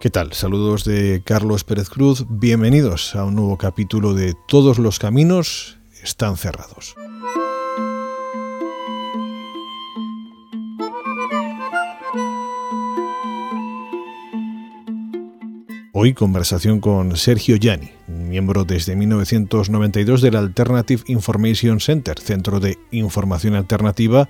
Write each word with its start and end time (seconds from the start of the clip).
¿Qué 0.00 0.10
tal? 0.10 0.32
Saludos 0.32 0.84
de 0.84 1.22
Carlos 1.24 1.62
Pérez 1.64 1.88
Cruz. 1.88 2.26
Bienvenidos 2.28 3.14
a 3.14 3.24
un 3.24 3.36
nuevo 3.36 3.56
capítulo 3.56 4.14
de 4.14 4.34
Todos 4.48 4.78
los 4.78 4.98
caminos 4.98 5.78
están 6.02 6.36
cerrados. 6.36 6.96
Hoy 16.04 16.14
conversación 16.14 16.80
con 16.80 17.16
Sergio 17.16 17.54
Gianni, 17.54 17.92
miembro 18.08 18.64
desde 18.64 18.96
1992 18.96 20.20
del 20.20 20.34
Alternative 20.34 21.00
Information 21.06 21.78
Center, 21.78 22.18
Centro 22.18 22.58
de 22.58 22.76
Información 22.90 23.54
Alternativa 23.54 24.28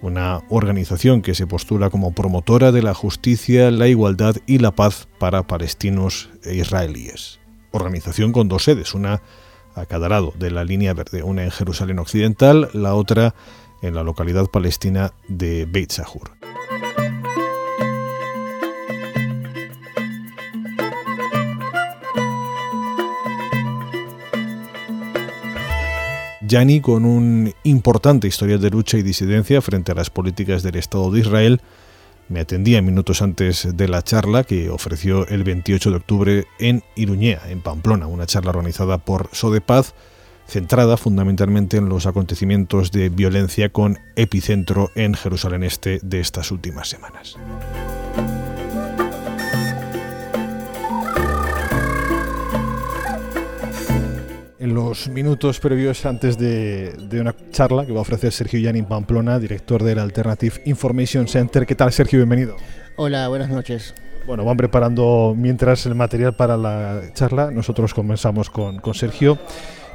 una 0.00 0.40
organización 0.48 1.20
que 1.20 1.34
se 1.34 1.46
postula 1.46 1.90
como 1.90 2.14
promotora 2.14 2.72
de 2.72 2.82
la 2.82 2.94
justicia, 2.94 3.70
la 3.70 3.86
igualdad 3.86 4.36
y 4.46 4.60
la 4.60 4.70
paz 4.70 5.08
para 5.18 5.46
palestinos 5.46 6.30
e 6.42 6.54
israelíes. 6.54 7.38
Organización 7.70 8.32
con 8.32 8.48
dos 8.48 8.64
sedes, 8.64 8.94
una 8.94 9.20
a 9.74 9.84
cada 9.84 10.08
lado 10.08 10.32
de 10.38 10.50
la 10.50 10.64
línea 10.64 10.94
verde, 10.94 11.22
una 11.22 11.44
en 11.44 11.50
Jerusalén 11.50 11.98
Occidental, 11.98 12.70
la 12.72 12.94
otra 12.94 13.34
en 13.82 13.94
la 13.94 14.04
localidad 14.04 14.46
palestina 14.46 15.12
de 15.28 15.66
Beit 15.66 15.90
Sahur. 15.90 16.39
Yani, 26.50 26.80
con 26.80 27.04
un 27.04 27.54
importante 27.62 28.26
historial 28.26 28.60
de 28.60 28.70
lucha 28.70 28.98
y 28.98 29.04
disidencia 29.04 29.62
frente 29.62 29.92
a 29.92 29.94
las 29.94 30.10
políticas 30.10 30.64
del 30.64 30.74
Estado 30.74 31.08
de 31.12 31.20
Israel, 31.20 31.60
me 32.28 32.40
atendía 32.40 32.82
minutos 32.82 33.22
antes 33.22 33.68
de 33.76 33.86
la 33.86 34.02
charla 34.02 34.42
que 34.42 34.68
ofreció 34.68 35.28
el 35.28 35.44
28 35.44 35.90
de 35.90 35.96
octubre 35.96 36.44
en 36.58 36.82
Iruñea, 36.96 37.42
en 37.48 37.60
Pamplona, 37.60 38.08
una 38.08 38.26
charla 38.26 38.50
organizada 38.50 38.98
por 38.98 39.28
Sodepaz, 39.30 39.94
centrada 40.48 40.96
fundamentalmente 40.96 41.76
en 41.76 41.88
los 41.88 42.06
acontecimientos 42.06 42.90
de 42.90 43.10
violencia 43.10 43.68
con 43.68 44.00
epicentro 44.16 44.90
en 44.96 45.14
Jerusalén 45.14 45.62
Este 45.62 46.00
de 46.02 46.18
estas 46.18 46.50
últimas 46.50 46.88
semanas. 46.88 47.36
En 54.60 54.74
los 54.74 55.08
minutos 55.08 55.58
previos 55.58 56.04
antes 56.04 56.36
de, 56.36 56.94
una 57.18 57.34
charla 57.50 57.86
que 57.86 57.92
va 57.92 57.98
a 57.98 58.02
ofrecer 58.02 58.30
Sergio 58.30 58.60
Yanin 58.60 58.84
Pamplona, 58.84 59.38
director 59.38 59.82
del 59.82 59.98
Alternative 59.98 60.60
Information 60.66 61.26
Center. 61.26 61.64
¿Qué 61.66 61.74
tal, 61.74 61.90
Sergio? 61.92 62.18
Bienvenido. 62.18 62.56
Hola, 62.96 63.26
buenas 63.28 63.48
noches. 63.48 63.94
Bueno, 64.26 64.44
van 64.44 64.58
preparando 64.58 65.34
mientras 65.34 65.86
el 65.86 65.94
material 65.94 66.36
para 66.36 66.58
la 66.58 67.00
charla. 67.14 67.50
Nosotros 67.50 67.94
comenzamos 67.94 68.50
con, 68.50 68.82
Sergio. 68.92 69.38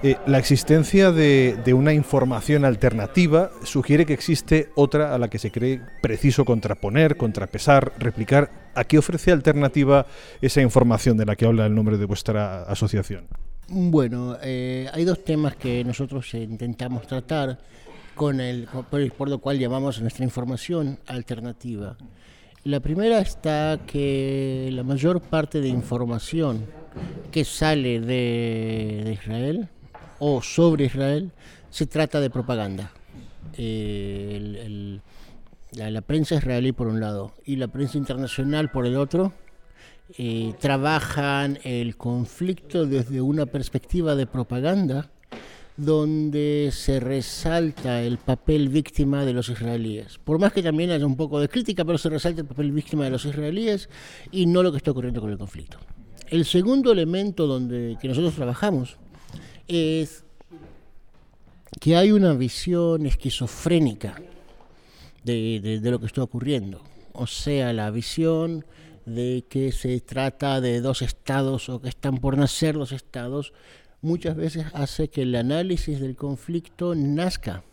Eh, 0.02 0.18
la 0.26 0.40
existencia 0.40 1.12
de, 1.12 1.58
de, 1.64 1.74
una 1.76 1.94
información 1.94 2.66
alternativa 2.66 3.52
sugiere 3.64 4.08
que 4.08 4.14
existe 4.14 4.70
otra 4.76 5.14
a 5.14 5.20
la 5.20 5.30
que 5.30 5.38
se 5.38 5.52
cree 5.52 5.80
preciso 6.02 6.44
contraponer, 6.44 7.18
contrapesar, 7.18 7.94
replicar. 8.00 8.50
¿A 8.74 8.84
qué 8.84 8.98
ofrece 8.98 9.32
alternativa 9.32 10.08
esa 10.42 10.62
información 10.62 11.18
de 11.18 11.26
la 11.26 11.36
que 11.36 11.46
habla 11.46 11.68
el 11.68 11.76
nombre 11.76 11.98
de 11.98 12.06
vuestra 12.06 12.64
asociación? 12.64 13.28
Bueno, 13.68 14.38
eh, 14.44 14.88
hay 14.94 15.06
dos 15.06 15.24
temas 15.24 15.56
que 15.56 15.84
nosotros 15.84 16.32
intentamos 16.36 17.08
tratar 17.08 17.58
con 18.14 18.40
el, 18.40 18.68
por, 18.68 19.28
lo 19.28 19.40
cual 19.40 19.58
llamamos 19.58 20.00
nuestra 20.02 20.24
información 20.24 21.00
alternativa. 21.08 21.98
La 22.64 22.80
primera 22.80 23.20
está 23.20 23.80
que 23.88 24.70
la 24.72 24.84
mayor 24.84 25.20
parte 25.20 25.62
de 25.62 25.68
información 25.68 26.64
que 27.32 27.44
sale 27.44 28.00
de, 28.00 29.18
Israel 29.20 29.68
o 30.20 30.44
sobre 30.44 30.86
Israel 30.86 31.32
se 31.72 31.88
trata 31.88 32.22
de 32.22 32.30
propaganda. 32.30 32.92
Eh, 33.58 35.00
la 35.72 36.02
prensa 36.02 36.36
israelí 36.36 36.72
por 36.72 36.88
un 36.88 37.00
lado 37.00 37.34
y 37.46 37.56
la 37.56 37.68
prensa 37.68 37.98
internacional 37.98 38.70
por 38.70 38.86
el 38.86 38.96
otro 38.96 39.34
eh, 40.18 40.54
trabajan 40.60 41.58
el 41.64 41.98
conflicto 41.98 42.86
desde 42.86 43.22
una 43.22 43.48
perspectiva 43.48 44.16
de 44.16 44.28
propaganda 44.28 45.10
donde 45.78 46.70
se 46.72 47.00
resalta 47.00 48.02
el 48.02 48.18
papel 48.18 48.70
víctima 48.70 49.26
de 49.26 49.34
los 49.34 49.50
israelíes. 49.50 50.20
Por 50.20 50.40
más 50.40 50.54
que 50.54 50.64
también 50.64 50.92
haya 50.92 51.06
un 51.06 51.18
poco 51.18 51.40
de 51.40 51.50
crítica, 51.50 51.84
pero 51.84 51.98
se 51.98 52.10
resalta 52.10 52.42
el 52.42 52.48
papel 52.48 52.72
víctima 52.72 53.04
de 53.04 53.10
los 53.10 53.26
israelíes 53.26 53.90
y 54.32 54.46
no 54.46 54.64
lo 54.64 54.72
que 54.72 54.78
está 54.78 54.92
ocurriendo 54.92 55.22
con 55.22 55.32
el 55.32 55.38
conflicto. 55.38 55.80
El 56.28 56.46
segundo 56.46 56.92
elemento 56.92 57.48
donde 57.48 57.98
que 58.00 58.08
nosotros 58.08 58.36
trabajamos 58.36 58.98
es 59.68 60.24
que 61.82 61.96
hay 61.96 62.12
una 62.12 62.34
visión 62.34 63.06
esquizofrénica 63.06 64.22
de 65.24 65.80
lo 65.84 66.00
que 66.00 66.06
está 66.06 66.22
ocurriendo. 66.24 66.82
O 67.12 67.28
sea, 67.28 67.74
la 67.74 67.90
visión 67.92 68.66
de 69.06 69.46
que 69.48 69.72
se 69.72 70.00
trata 70.02 70.62
de 70.62 70.82
dos 70.82 71.02
estados 71.02 71.70
o 71.70 71.82
que 71.82 71.90
están 71.90 72.18
por 72.18 72.38
nacer 72.38 72.76
dos 72.76 72.92
estados, 72.92 73.54
muchas 74.02 74.36
veces 74.36 74.66
hace 74.74 75.10
que 75.10 75.22
el 75.22 75.36
análisis 75.36 76.00
del 76.00 76.16
conflicto 76.16 76.96
nazca 76.96 77.64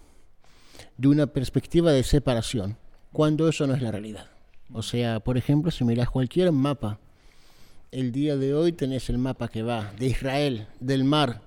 de 0.97 1.09
una 1.09 1.27
perspectiva 1.27 1.93
de 1.93 2.03
separación, 2.03 2.77
cuando 3.13 3.49
eso 3.49 3.67
no 3.67 3.75
es 3.75 3.83
la 3.83 3.91
realidad. 3.91 4.31
O 4.73 4.83
sea, 4.83 5.21
por 5.21 5.37
ejemplo, 5.37 5.71
si 5.71 5.85
miras 5.85 6.11
cualquier 6.11 6.53
mapa, 6.53 6.99
el 7.91 8.13
día 8.13 8.37
de 8.37 8.55
hoy 8.55 8.73
tenés 8.73 9.11
el 9.11 9.19
mapa 9.19 9.49
que 9.49 9.63
va 9.63 9.93
de 9.99 10.07
Israel, 10.07 10.67
del 10.81 11.05
mar, 11.05 11.43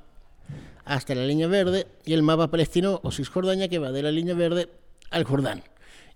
hasta 0.83 1.15
la 1.15 1.25
línea 1.25 1.47
verde, 1.47 1.87
y 2.05 2.13
el 2.13 2.21
mapa 2.21 2.51
palestino 2.51 2.99
o 3.03 3.11
Cisjordania 3.11 3.67
que 3.67 3.79
va 3.79 3.91
de 3.91 4.03
la 4.03 4.11
línea 4.11 4.35
verde 4.35 4.69
al 5.09 5.23
Jordán. 5.23 5.63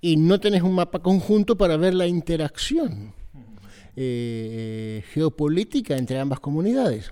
Y 0.02 0.18
no 0.18 0.40
tenés 0.40 0.62
un 0.62 0.76
mapa 0.76 1.00
conjunto 1.00 1.58
para 1.58 1.78
ver 1.78 1.94
la 1.94 2.08
interacción 2.08 3.14
eh, 4.02 5.04
geopolítica 5.14 5.98
entre 5.98 6.20
ambas 6.20 6.40
comunidades. 6.40 7.12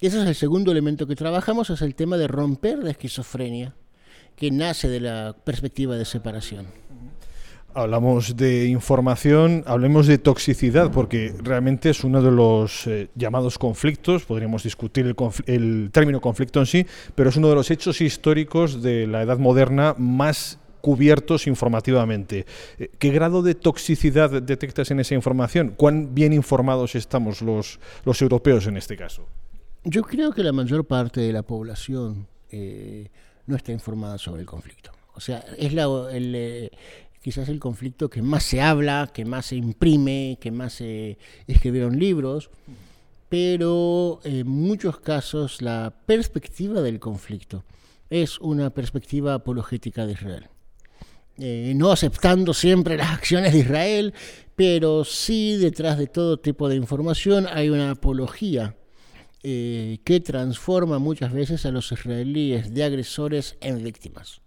ese 0.00 0.20
es 0.20 0.26
el 0.26 0.34
segundo 0.34 0.72
elemento 0.72 1.06
que 1.06 1.14
trabajamos, 1.14 1.70
es 1.70 1.80
el 1.80 1.94
tema 1.94 2.16
de 2.16 2.26
romper 2.26 2.78
la 2.78 2.90
esquizofrenia, 2.90 3.76
que 4.34 4.50
nace 4.50 4.88
de 4.88 4.98
la 4.98 5.36
perspectiva 5.44 5.96
de 5.96 6.04
separación. 6.04 6.66
Hablamos 7.72 8.36
de 8.36 8.66
información, 8.66 9.62
hablemos 9.64 10.08
de 10.08 10.18
toxicidad, 10.18 10.90
porque 10.90 11.32
realmente 11.40 11.90
es 11.90 12.02
uno 12.02 12.20
de 12.20 12.32
los 12.32 12.88
eh, 12.88 13.10
llamados 13.14 13.56
conflictos, 13.56 14.24
podríamos 14.24 14.64
discutir 14.64 15.06
el, 15.06 15.14
el, 15.46 15.90
término 15.92 16.20
conflicto 16.20 16.58
en 16.58 16.66
sí, 16.66 16.86
pero 17.14 17.30
es 17.30 17.36
uno 17.36 17.48
de 17.48 17.54
los 17.54 17.70
hechos 17.70 18.00
históricos 18.00 18.82
de 18.82 19.06
la 19.06 19.22
edad 19.22 19.38
moderna 19.38 19.94
más 19.96 20.58
cubiertos 20.88 21.46
informativamente. 21.46 22.46
Eh, 22.78 22.88
¿Qué 22.98 23.10
grado 23.10 23.42
de 23.42 23.54
toxicidad 23.54 24.40
detectas 24.40 24.90
en 24.90 25.00
esa 25.00 25.14
información? 25.14 25.74
¿Cuán 25.76 26.14
bien 26.14 26.32
informados 26.32 26.94
estamos 26.94 27.42
los, 27.42 27.78
los 28.06 28.22
europeos 28.22 28.66
en 28.66 28.78
este 28.78 28.96
caso? 28.96 29.26
Yo 29.84 30.00
creo 30.02 30.32
que 30.32 30.42
la 30.42 30.52
mayor 30.52 30.86
parte 30.86 31.20
de 31.20 31.30
la 31.30 31.42
población 31.42 32.26
eh, 32.50 33.10
no 33.46 33.54
está 33.54 33.70
informada 33.70 34.16
sobre 34.16 34.40
el 34.40 34.46
conflicto. 34.46 34.90
O 35.14 35.20
sea, 35.20 35.44
es 35.58 35.74
la, 35.74 35.84
el, 36.10 36.34
eh, 36.34 36.70
quizás 37.20 37.50
el 37.50 37.60
conflicto 37.60 38.08
que 38.08 38.22
más 38.22 38.44
se 38.44 38.62
habla, 38.62 39.10
que 39.12 39.26
más 39.26 39.44
se 39.44 39.56
imprime, 39.56 40.38
que 40.40 40.50
más 40.50 40.72
se 40.72 41.18
escribieron 41.46 41.98
libros, 41.98 42.48
pero 43.28 44.20
en 44.24 44.48
muchos 44.48 45.00
casos 45.00 45.60
la 45.60 45.92
perspectiva 46.06 46.80
del 46.80 46.98
conflicto 46.98 47.62
es 48.08 48.38
una 48.38 48.70
perspectiva 48.70 49.34
apologética 49.34 50.06
de 50.06 50.12
Israel. 50.14 50.48
Eh, 51.40 51.72
no 51.76 51.92
aceptando 51.92 52.52
siempre 52.52 52.96
las 52.96 53.12
acciones 53.12 53.52
de 53.52 53.60
Israel, 53.60 54.12
pero 54.56 55.04
sí 55.04 55.56
detrás 55.56 55.96
de 55.96 56.08
todo 56.08 56.40
tipo 56.40 56.68
de 56.68 56.74
información 56.74 57.46
hay 57.46 57.70
una 57.70 57.92
apología 57.92 58.74
eh, 59.44 59.98
que 60.04 60.18
transforma 60.18 60.98
muchas 60.98 61.32
veces 61.32 61.64
a 61.64 61.70
los 61.70 61.92
israelíes 61.92 62.74
de 62.74 62.82
agresores 62.82 63.56
en 63.60 63.84
víctimas. 63.84 64.40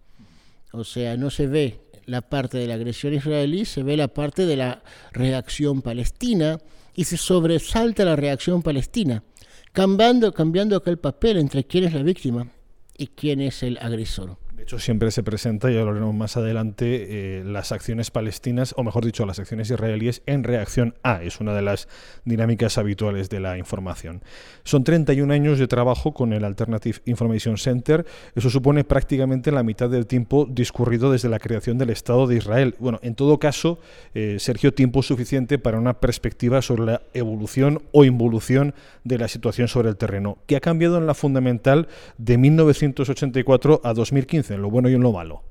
O 0.73 0.83
sea, 0.83 1.15
no 1.15 1.29
se 1.29 1.47
ve 1.47 1.79
la 2.05 2.21
parte 2.21 2.57
de 2.57 2.67
la 2.67 2.73
agresión 2.73 3.13
israelí, 3.13 3.63
se 3.63 3.83
ve 3.83 3.95
la 3.95 4.09
parte 4.09 4.45
de 4.45 4.57
la 4.57 4.83
reacción 5.13 5.81
palestina 5.81 6.57
y 6.93 7.05
se 7.05 7.15
sobresalta 7.15 8.03
la 8.03 8.17
reacción 8.17 8.61
palestina, 8.61 9.23
cambiando, 9.71 10.33
cambiando 10.33 10.75
acá 10.75 10.91
el 10.91 10.99
papel 10.99 11.37
entre 11.37 11.63
quién 11.63 11.85
es 11.85 11.93
la 11.93 12.03
víctima 12.03 12.51
y 12.97 13.07
quién 13.07 13.39
es 13.39 13.63
el 13.63 13.77
agresor 13.77 14.37
De 14.61 14.65
hecho, 14.65 14.77
siempre 14.77 15.09
se 15.09 15.23
presenta, 15.23 15.71
ya 15.71 15.79
lo 15.79 15.87
veremos 15.87 16.13
más 16.13 16.37
adelante, 16.37 17.39
eh, 17.39 17.43
las 17.43 17.71
acciones 17.71 18.11
palestinas, 18.11 18.75
o 18.77 18.83
mejor 18.83 19.03
dicho, 19.03 19.25
las 19.25 19.39
acciones 19.39 19.71
israelíes 19.71 20.21
en 20.27 20.43
reacción 20.43 20.93
a. 21.01 21.23
Es 21.23 21.39
una 21.39 21.55
de 21.55 21.63
las 21.63 21.87
dinámicas 22.25 22.77
habituales 22.77 23.31
de 23.31 23.39
la 23.39 23.57
información. 23.57 24.21
Son 24.63 24.83
31 24.83 25.33
años 25.33 25.57
de 25.57 25.67
trabajo 25.67 26.13
con 26.13 26.31
el 26.31 26.43
Alternative 26.43 26.99
Information 27.05 27.57
Center. 27.57 28.05
Eso 28.35 28.51
supone 28.51 28.83
prácticamente 28.83 29.51
la 29.51 29.63
mitad 29.63 29.89
del 29.89 30.05
tiempo 30.05 30.47
discurrido 30.47 31.11
desde 31.11 31.27
la 31.27 31.39
creación 31.39 31.79
del 31.79 31.89
Estado 31.89 32.27
de 32.27 32.35
Israel. 32.35 32.75
Bueno, 32.77 32.99
en 33.01 33.15
todo 33.15 33.39
caso, 33.39 33.79
eh, 34.13 34.37
Sergio, 34.37 34.75
tiempo 34.75 35.01
suficiente 35.01 35.57
para 35.57 35.79
una 35.79 35.99
perspectiva 35.99 36.61
sobre 36.61 36.85
la 36.85 37.01
evolución 37.15 37.81
o 37.93 38.05
involución 38.05 38.75
de 39.05 39.17
la 39.17 39.27
situación 39.27 39.67
sobre 39.67 39.89
el 39.89 39.97
terreno, 39.97 40.37
que 40.45 40.55
ha 40.55 40.59
cambiado 40.59 40.99
en 40.99 41.07
la 41.07 41.15
fundamental 41.15 41.87
de 42.19 42.37
1984 42.37 43.81
a 43.83 43.93
2015 43.95 44.50
en 44.55 44.61
lo 44.61 44.69
bueno 44.69 44.89
y 44.89 44.93
en 44.93 45.01
lo 45.01 45.11
malo? 45.11 45.43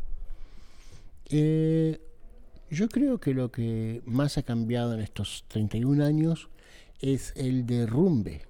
Eh, 1.31 2.00
yo 2.70 2.88
creo 2.88 3.19
que 3.19 3.35
lo 3.35 3.50
que 3.50 4.02
más 4.05 4.38
ha 4.38 4.43
cambiado 4.43 4.94
en 4.94 5.00
estos 5.00 5.44
31 5.49 6.05
años 6.05 6.49
es 7.00 7.32
el 7.37 7.67
derrumbe 7.67 8.43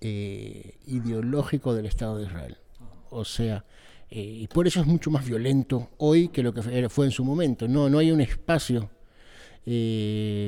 eh, 0.00 0.78
ideológico 0.86 1.74
del 1.74 1.86
Estado 1.86 2.18
de 2.18 2.26
Israel. 2.26 2.56
O 3.10 3.24
sea, 3.24 3.64
eh, 4.10 4.20
y 4.20 4.46
por 4.48 4.66
eso 4.66 4.80
es 4.80 4.86
mucho 4.86 5.10
más 5.10 5.26
violento 5.26 5.90
hoy 5.98 6.28
que 6.28 6.42
lo 6.42 6.52
que 6.52 6.88
fue 6.88 7.06
en 7.06 7.12
su 7.12 7.24
momento. 7.24 7.68
No, 7.68 7.88
no 7.88 7.98
hay 7.98 8.10
un 8.10 8.20
espacio 8.20 8.90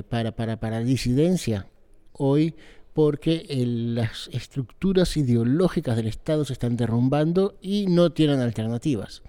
para, 0.09 0.31
para, 0.31 0.61
para 0.61 0.79
disidencia 0.81 1.67
hoy 2.13 2.55
porque 2.99 3.47
las 3.65 4.29
estructuras 4.33 5.17
ideológicas 5.17 5.95
del 5.95 6.09
Estado 6.09 6.45
se 6.45 6.53
están 6.53 6.77
derrumbando 6.77 7.55
y 7.63 7.87
no 7.87 8.11
tienen 8.11 8.41
alternativas. 8.41 9.23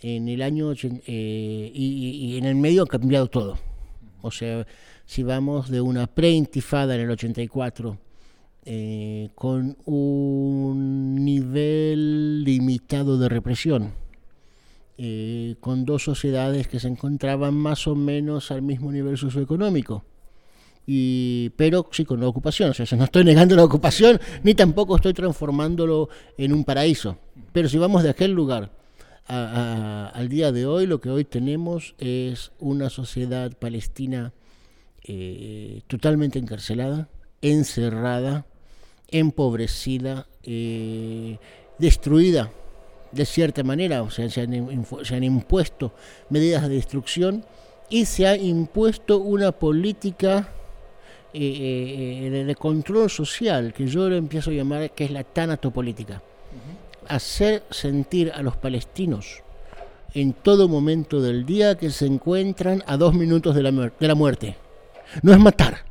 En 0.00 0.26
el 0.26 0.42
año 0.42 0.72
eh, 0.72 1.70
y, 1.72 2.36
en 2.36 2.44
el 2.44 2.56
medio 2.56 2.82
ha 2.82 2.86
cambiado 2.88 3.28
todo. 3.28 3.56
O 4.20 4.32
sea, 4.32 4.66
si 5.06 5.22
vamos 5.22 5.70
de 5.70 5.80
una 5.80 6.08
pre-intifada 6.08 6.96
en 6.96 7.02
el 7.02 7.10
84 7.12 7.98
eh, 8.64 9.28
con 9.36 9.76
un 9.84 11.24
nivel 11.24 12.42
limitado 12.42 13.16
de 13.16 13.28
represión, 13.28 13.92
eh, 14.96 15.54
con 15.60 15.84
dos 15.84 16.02
sociedades 16.02 16.66
que 16.66 16.80
se 16.80 16.88
encontraban 16.88 17.54
más 17.54 17.86
o 17.86 17.94
menos 17.94 18.50
al 18.50 18.62
mismo 18.62 18.90
nivel 18.90 19.16
socioeconómico, 19.16 20.02
pero 21.56 21.86
sí 21.92 22.04
con 22.04 22.20
la 22.20 22.28
ocupación. 22.28 22.70
O 22.70 22.74
sea, 22.74 22.86
no 22.96 23.04
estoy 23.04 23.24
negando 23.24 23.54
la 23.54 23.64
ocupación, 23.64 24.18
ni 24.42 24.54
tampoco 24.54 24.96
estoy 24.96 25.12
transformándolo 25.12 26.08
en 26.38 26.52
un 26.52 26.64
paraíso. 26.64 27.18
Pero 27.52 27.68
si 27.68 27.76
vamos 27.76 28.02
de 28.02 28.10
aquel 28.10 28.32
lugar 28.32 28.70
al 29.26 30.28
día 30.30 30.50
de 30.50 30.64
hoy, 30.64 30.86
lo 30.86 31.00
que 31.00 31.10
hoy 31.10 31.24
tenemos 31.24 31.94
es 31.98 32.52
una 32.58 32.88
sociedad 32.88 33.52
palestina 33.52 34.32
eh, 35.04 35.82
totalmente 35.86 36.38
encarcelada, 36.38 37.08
encerrada, 37.42 38.46
empobrecida, 39.10 40.26
eh, 40.42 41.36
destruida 41.78 42.50
de 43.12 43.26
cierta 43.26 43.62
manera. 43.62 44.02
O 44.02 44.10
sea, 44.10 44.30
se 44.30 44.40
han 44.40 45.24
impuesto 45.24 45.92
medidas 46.30 46.62
de 46.62 46.76
destrucción 46.76 47.44
y 47.90 48.06
se 48.06 48.26
ha 48.26 48.36
impuesto 48.36 49.18
una 49.18 49.52
política 49.52 50.48
eh, 51.34 52.30
eh, 52.32 52.44
de 52.44 52.54
control 52.54 53.10
social, 53.10 53.72
que 53.72 53.86
yo 53.86 54.08
lo 54.08 54.16
empiezo 54.16 54.50
a 54.50 54.54
llamar, 54.54 54.90
que 54.92 55.04
es 55.04 55.10
la 55.10 55.24
tanatopolítica. 55.24 56.22
Hacer 57.06 57.62
sentir 57.70 58.32
a 58.34 58.42
los 58.42 58.56
palestinos 58.56 59.42
en 60.14 60.32
todo 60.32 60.68
momento 60.68 61.20
del 61.20 61.44
día 61.44 61.76
que 61.76 61.90
se 61.90 62.06
encuentran 62.06 62.82
a 62.86 62.96
dos 62.96 63.14
minutos 63.14 63.54
de 63.54 63.62
la, 63.62 63.70
de 63.70 64.08
la 64.08 64.14
muerte. 64.14 64.56
No 65.22 65.32
es 65.32 65.38
matar, 65.38 65.84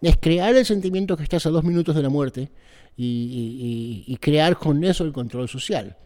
es 0.00 0.16
crear 0.18 0.54
el 0.54 0.64
sentimiento 0.64 1.16
que 1.16 1.22
estás 1.22 1.46
a 1.46 1.50
dos 1.50 1.64
minutos 1.64 1.94
de 1.94 2.02
la 2.02 2.08
muerte 2.08 2.50
y 2.96 4.16
crear 4.20 4.56
con 4.56 4.84
eso 4.84 5.04
el 5.04 5.12
control 5.12 5.48
social. 5.48 5.96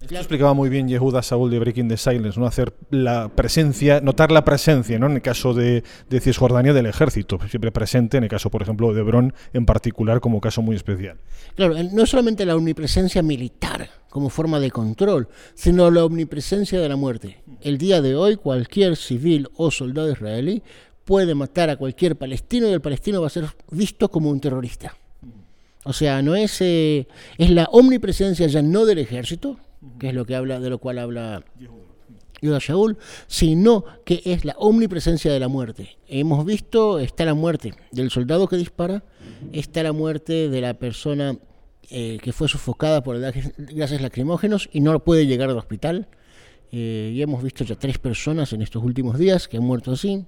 Esto 0.00 0.14
explicaba 0.14 0.54
muy 0.54 0.68
bien 0.68 0.88
Yehuda 0.88 1.22
Saúl 1.22 1.50
de 1.50 1.58
Breaking 1.58 1.88
the 1.88 1.96
Silence, 1.96 2.38
¿no? 2.38 2.46
Hacer 2.46 2.72
la 2.90 3.28
presencia, 3.28 4.00
notar 4.00 4.30
la 4.30 4.44
presencia, 4.44 4.98
¿no? 4.98 5.06
En 5.06 5.12
el 5.12 5.22
caso 5.22 5.54
de, 5.54 5.82
de 6.08 6.20
Cisjordania 6.20 6.72
del 6.72 6.86
ejército, 6.86 7.38
siempre 7.48 7.72
presente, 7.72 8.16
en 8.16 8.22
el 8.22 8.30
caso, 8.30 8.48
por 8.48 8.62
ejemplo, 8.62 8.94
de 8.94 9.00
Hebrón 9.00 9.34
en 9.52 9.66
particular, 9.66 10.20
como 10.20 10.40
caso 10.40 10.62
muy 10.62 10.76
especial. 10.76 11.18
Claro, 11.56 11.74
no 11.92 12.06
solamente 12.06 12.46
la 12.46 12.54
omnipresencia 12.54 13.22
militar 13.22 13.90
como 14.08 14.30
forma 14.30 14.60
de 14.60 14.70
control, 14.70 15.28
sino 15.54 15.90
la 15.90 16.04
omnipresencia 16.04 16.80
de 16.80 16.88
la 16.88 16.96
muerte. 16.96 17.42
El 17.60 17.76
día 17.76 18.00
de 18.00 18.14
hoy, 18.14 18.36
cualquier 18.36 18.96
civil 18.96 19.48
o 19.56 19.70
soldado 19.70 20.10
israelí 20.10 20.62
puede 21.04 21.34
matar 21.34 21.70
a 21.70 21.76
cualquier 21.76 22.16
palestino 22.16 22.68
y 22.68 22.72
el 22.72 22.80
palestino 22.80 23.20
va 23.20 23.26
a 23.26 23.30
ser 23.30 23.46
visto 23.70 24.10
como 24.10 24.30
un 24.30 24.40
terrorista. 24.40 24.96
O 25.84 25.92
sea, 25.92 26.22
no 26.22 26.34
es, 26.36 26.60
eh, 26.60 27.08
es 27.36 27.50
la 27.50 27.64
omnipresencia 27.72 28.46
ya 28.46 28.62
no 28.62 28.84
del 28.84 28.98
ejército, 28.98 29.58
que 29.98 30.08
es 30.08 30.14
lo 30.14 30.24
que 30.24 30.34
habla, 30.34 30.60
de 30.60 30.70
lo 30.70 30.78
cual 30.78 30.98
habla 30.98 31.44
Yoda 32.40 32.58
Shaul, 32.60 32.98
sino 33.26 33.84
que 34.04 34.22
es 34.24 34.44
la 34.44 34.54
omnipresencia 34.58 35.32
de 35.32 35.40
la 35.40 35.48
muerte. 35.48 35.96
Hemos 36.06 36.44
visto, 36.44 36.98
está 36.98 37.24
la 37.24 37.34
muerte 37.34 37.74
del 37.90 38.10
soldado 38.10 38.48
que 38.48 38.56
dispara, 38.56 39.04
está 39.52 39.82
la 39.82 39.92
muerte 39.92 40.48
de 40.48 40.60
la 40.60 40.74
persona 40.74 41.38
eh, 41.90 42.18
que 42.22 42.32
fue 42.32 42.48
sofocada 42.48 43.02
por 43.02 43.18
gases 43.18 44.00
lacrimógenos 44.00 44.68
y 44.72 44.80
no 44.80 44.98
puede 45.02 45.26
llegar 45.26 45.50
al 45.50 45.58
hospital. 45.58 46.08
Eh, 46.70 47.12
y 47.14 47.22
hemos 47.22 47.42
visto 47.42 47.64
ya 47.64 47.76
tres 47.76 47.98
personas 47.98 48.52
en 48.52 48.60
estos 48.60 48.84
últimos 48.84 49.18
días 49.18 49.48
que 49.48 49.56
han 49.56 49.64
muerto 49.64 49.92
así. 49.92 50.26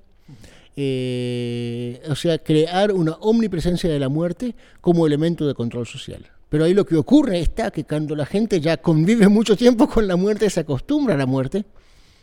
Eh, 0.77 2.01
o 2.09 2.15
sea, 2.15 2.39
crear 2.39 2.93
una 2.93 3.13
omnipresencia 3.21 3.91
de 3.91 3.99
la 3.99 4.09
muerte 4.09 4.55
como 4.81 5.07
elemento 5.07 5.47
de 5.47 5.55
control 5.55 5.87
social. 5.87 6.31
Pero 6.51 6.65
ahí 6.65 6.75
lo 6.75 6.85
que 6.85 6.97
ocurre 6.97 7.41
está 7.41 7.71
que 7.71 7.85
cuando 7.85 8.15
la 8.15 8.27
gente 8.27 8.61
ya 8.61 8.77
convive 8.77 9.29
mucho 9.31 9.57
tiempo 9.57 9.89
con 9.89 10.07
la 10.07 10.17
muerte, 10.17 10.51
se 10.51 10.61
acostumbra 10.61 11.15
a 11.15 11.19
la 11.19 11.27
muerte, 11.27 11.65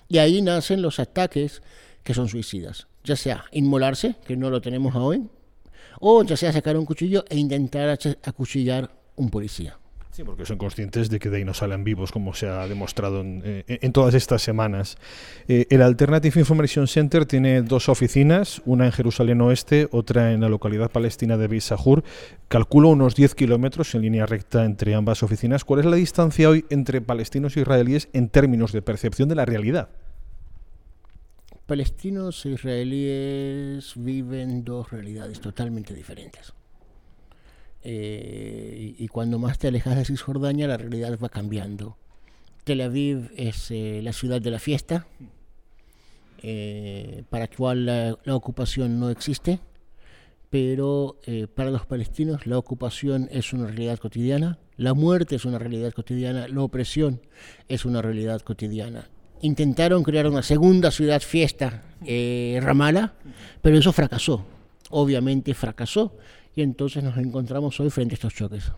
y 0.07 0.19
ahí 0.19 0.41
nacen 0.41 0.83
los 0.83 0.99
ataques 0.99 1.63
que 2.03 2.13
son 2.13 2.29
suicidas. 2.29 2.87
Ya 3.03 3.15
sea 3.15 3.45
inmolarse, 3.51 4.15
que 4.27 4.37
no 4.37 4.49
lo 4.49 4.61
tenemos 4.61 4.93
hoy, 4.95 5.27
o 5.99 6.23
ya 6.23 6.37
sea 6.37 6.53
sacar 6.53 6.77
un 6.77 6.85
cuchillo 6.85 7.25
e 7.29 7.37
intentar 7.37 7.97
acuchillar 8.23 8.91
un 9.15 9.29
policía. 9.29 9.79
Sí, 10.17 10.23
porque 10.23 10.47
son 10.47 10.57
conscientes 10.57 11.11
de 11.11 11.19
que 11.19 11.29
de 11.29 11.37
ahí 11.37 11.45
no 11.45 11.53
salen 11.53 11.83
vivos, 11.83 12.11
como 12.11 12.33
se 12.33 12.47
ha 12.47 12.67
demostrado 12.67 13.21
en, 13.21 13.43
eh, 13.45 13.89
todas 13.93 14.15
estas 14.15 14.41
semanas. 14.41 14.97
Eh, 15.47 15.67
el 15.69 15.83
Alternative 15.83 16.39
Information 16.39 16.87
Center 16.87 17.27
tiene 17.27 17.61
dos 17.61 17.87
oficinas, 17.87 18.63
una 18.65 18.87
en 18.87 18.91
Jerusalén 18.93 19.39
Oeste, 19.41 19.87
otra 19.91 20.33
en 20.33 20.41
la 20.41 20.49
localidad 20.49 20.89
palestina 20.89 21.37
de 21.37 21.47
Beisahur. 21.47 22.03
Calculo 22.47 22.89
unos 22.89 23.13
10 23.13 23.35
kilómetros 23.35 23.93
en 23.93 24.01
línea 24.01 24.25
recta 24.25 24.65
entre 24.65 24.95
ambas 24.95 25.21
oficinas. 25.21 25.63
¿Cuál 25.63 25.81
es 25.81 25.85
la 25.85 25.97
distancia 25.97 26.49
hoy 26.49 26.65
entre 26.71 26.99
palestinos 26.99 27.55
e 27.55 27.59
israelíes 27.59 28.09
en 28.13 28.29
términos 28.29 28.71
de 28.71 28.81
percepción 28.81 29.29
de 29.29 29.35
la 29.35 29.45
realidad? 29.45 29.89
Palestinos 31.67 32.43
e 32.47 32.53
israelíes 32.53 33.93
viven 33.95 34.63
dos 34.63 34.89
realidades 34.89 35.39
totalmente 35.39 35.93
diferentes. 35.93 36.56
Eh, 37.89 38.95
y, 38.97 39.07
cuando 39.07 39.39
más 39.39 39.59
te 39.59 39.69
alejas 39.69 39.95
de 39.95 40.03
Cisjordania, 40.03 40.67
la 40.67 40.75
realidad 40.75 41.17
va 41.23 41.29
cambiando. 41.29 41.95
Tel 42.65 42.81
Aviv 42.81 43.31
es 43.37 43.71
eh, 43.71 44.01
la 44.03 44.11
ciudad 44.11 44.41
de 44.41 44.51
la 44.51 44.59
fiesta, 44.59 45.07
eh, 46.43 47.23
para 47.29 47.45
la 47.45 47.55
cual 47.55 47.85
la, 47.85 48.17
ocupación 48.35 48.99
no 48.99 49.09
existe, 49.09 49.61
pero 50.49 51.15
para 51.55 51.71
los 51.71 51.85
palestinos 51.85 52.45
la 52.45 52.57
ocupación 52.57 53.29
es 53.31 53.53
una 53.53 53.67
realidad 53.67 53.99
cotidiana, 53.99 54.59
la 54.75 54.93
muerte 54.93 55.37
es 55.37 55.45
una 55.45 55.57
realidad 55.57 55.93
cotidiana, 55.93 56.49
la 56.49 56.61
opresión 56.63 57.21
es 57.69 57.85
una 57.85 58.01
realidad 58.01 58.41
cotidiana. 58.41 59.09
Intentaron 59.41 60.03
crear 60.03 60.27
una 60.27 60.43
segunda 60.43 60.91
ciudad 60.91 61.21
fiesta, 61.21 61.83
Ramala, 62.59 63.13
pero 63.61 63.77
eso 63.77 63.93
fracasó, 63.93 64.45
obviamente 64.89 65.53
fracasó 65.53 66.11
y 66.57 66.63
entonces 66.63 67.03
nos 67.03 67.15
encontramos 67.17 67.79
hoy 67.79 67.91
frente 67.91 68.15
a 68.15 68.17
estos 68.17 68.33
choques. 68.33 68.71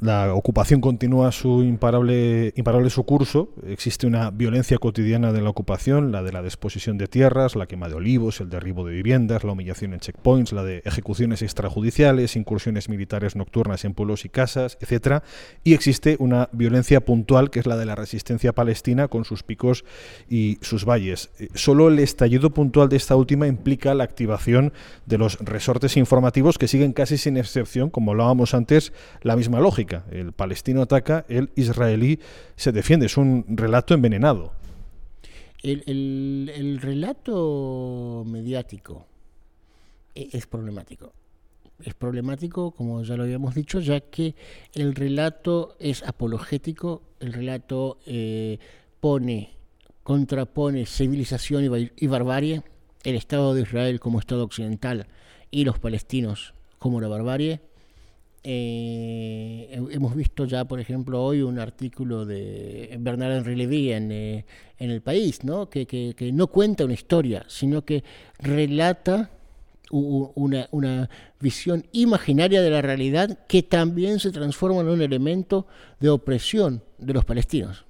La 0.00 0.34
ocupación 0.34 0.80
continúa 0.80 1.30
su 1.30 1.62
imparable, 1.62 2.52
imparable 2.56 2.90
su 2.90 3.04
curso. 3.04 3.50
Existe 3.66 4.08
una 4.08 4.30
violencia 4.30 4.76
cotidiana 4.78 5.32
de 5.32 5.40
la 5.40 5.50
ocupación, 5.50 6.10
la 6.10 6.22
de 6.22 6.32
la 6.32 6.42
disposición 6.42 6.98
de 6.98 7.06
tierras, 7.06 7.54
la 7.54 7.66
quema 7.66 7.88
de 7.88 7.94
olivos, 7.94 8.40
el 8.40 8.50
derribo 8.50 8.84
de 8.84 8.92
viviendas, 8.92 9.44
la 9.44 9.52
humillación 9.52 9.94
en 9.94 10.00
checkpoints, 10.00 10.52
la 10.52 10.64
de 10.64 10.82
ejecuciones 10.84 11.42
extrajudiciales, 11.42 12.34
incursiones 12.34 12.88
militares 12.88 13.36
nocturnas 13.36 13.84
en 13.84 13.94
pueblos 13.94 14.24
y 14.24 14.30
casas, 14.30 14.78
etcétera. 14.80 15.22
Y 15.62 15.74
existe 15.74 16.16
una 16.18 16.48
violencia 16.52 17.00
puntual 17.04 17.50
que 17.50 17.60
es 17.60 17.66
la 17.66 17.76
de 17.76 17.86
la 17.86 17.94
resistencia 17.94 18.52
palestina 18.52 19.06
con 19.06 19.24
sus 19.24 19.44
picos 19.44 19.84
y 20.28 20.58
sus 20.60 20.84
valles. 20.84 21.30
Eh, 21.38 21.48
solo 21.54 21.86
el 21.86 22.00
estallido 22.00 22.50
puntual 22.50 22.88
de 22.88 22.96
esta 22.96 23.14
última 23.14 23.46
implica 23.46 23.94
la 23.94 24.04
activación 24.04 24.72
de 25.06 25.18
los 25.18 25.38
resortes 25.38 25.96
informativos 25.96 26.58
que 26.58 26.66
siguen 26.66 26.92
casi 26.92 27.16
sin 27.16 27.36
excepción, 27.36 27.90
como 27.90 28.10
hablábamos 28.10 28.54
antes, 28.54 28.92
la 29.22 29.36
misma 29.36 29.60
lógica 29.60 29.93
El 30.10 30.32
palestino 30.32 30.82
ataca, 30.82 31.24
el 31.28 31.50
israelí 31.56 32.18
se 32.56 32.72
defiende. 32.72 33.06
Es 33.06 33.16
un 33.16 33.44
relato 33.48 33.94
envenenado. 33.94 34.52
El, 35.62 36.78
relato 36.82 38.22
mediático 38.26 39.06
e, 40.14 40.28
es 40.32 40.46
problemático. 40.46 41.12
Es 41.82 41.94
problemático, 41.94 42.70
como 42.70 43.02
ya 43.02 43.16
lo 43.16 43.24
habíamos 43.24 43.54
dicho, 43.54 43.80
ya 43.80 44.00
que 44.00 44.34
el 44.74 44.94
relato 44.94 45.76
es 45.80 46.02
apologético, 46.02 47.02
el 47.18 47.32
relato 47.32 47.98
eh, 48.06 48.58
pone, 49.00 49.54
contrapone 50.02 50.86
civilización 50.86 51.90
y 51.96 52.06
barbarie, 52.06 52.62
el 53.02 53.16
Estado 53.16 53.54
de 53.54 53.62
Israel 53.62 54.00
como 54.00 54.18
Estado 54.18 54.44
occidental 54.44 55.06
y 55.50 55.64
los 55.64 55.78
palestinos 55.78 56.54
como 56.78 57.00
la 57.00 57.08
barbarie. 57.08 57.60
Eh, 58.46 59.70
hemos 59.90 60.14
visto 60.14 60.44
ya, 60.44 60.66
por 60.66 60.78
ejemplo, 60.78 61.22
hoy 61.24 61.40
un 61.40 61.58
artículo 61.58 62.26
de 62.26 62.94
Bernard 63.00 63.38
Henry 63.38 63.56
Levy 63.56 63.92
en, 63.92 64.12
eh, 64.12 64.44
en 64.78 64.90
El 64.90 65.00
País, 65.00 65.44
¿no? 65.44 65.70
Que, 65.70 65.86
que, 65.86 66.30
no 66.30 66.48
cuenta 66.48 66.84
una 66.84 66.92
historia, 66.92 67.46
sino 67.48 67.86
que 67.86 68.04
relata 68.38 69.30
una, 69.90 71.08
visión 71.40 71.86
imaginaria 71.92 72.60
de 72.60 72.70
la 72.70 72.82
realidad 72.82 73.46
que 73.46 73.62
también 73.62 74.20
se 74.20 74.30
transforma 74.30 74.80
en 74.80 74.88
un 74.88 75.00
elemento 75.00 75.66
de 76.00 76.10
opresión 76.10 76.82
de 76.98 77.14
los 77.14 77.24
palestinos. 77.24 77.86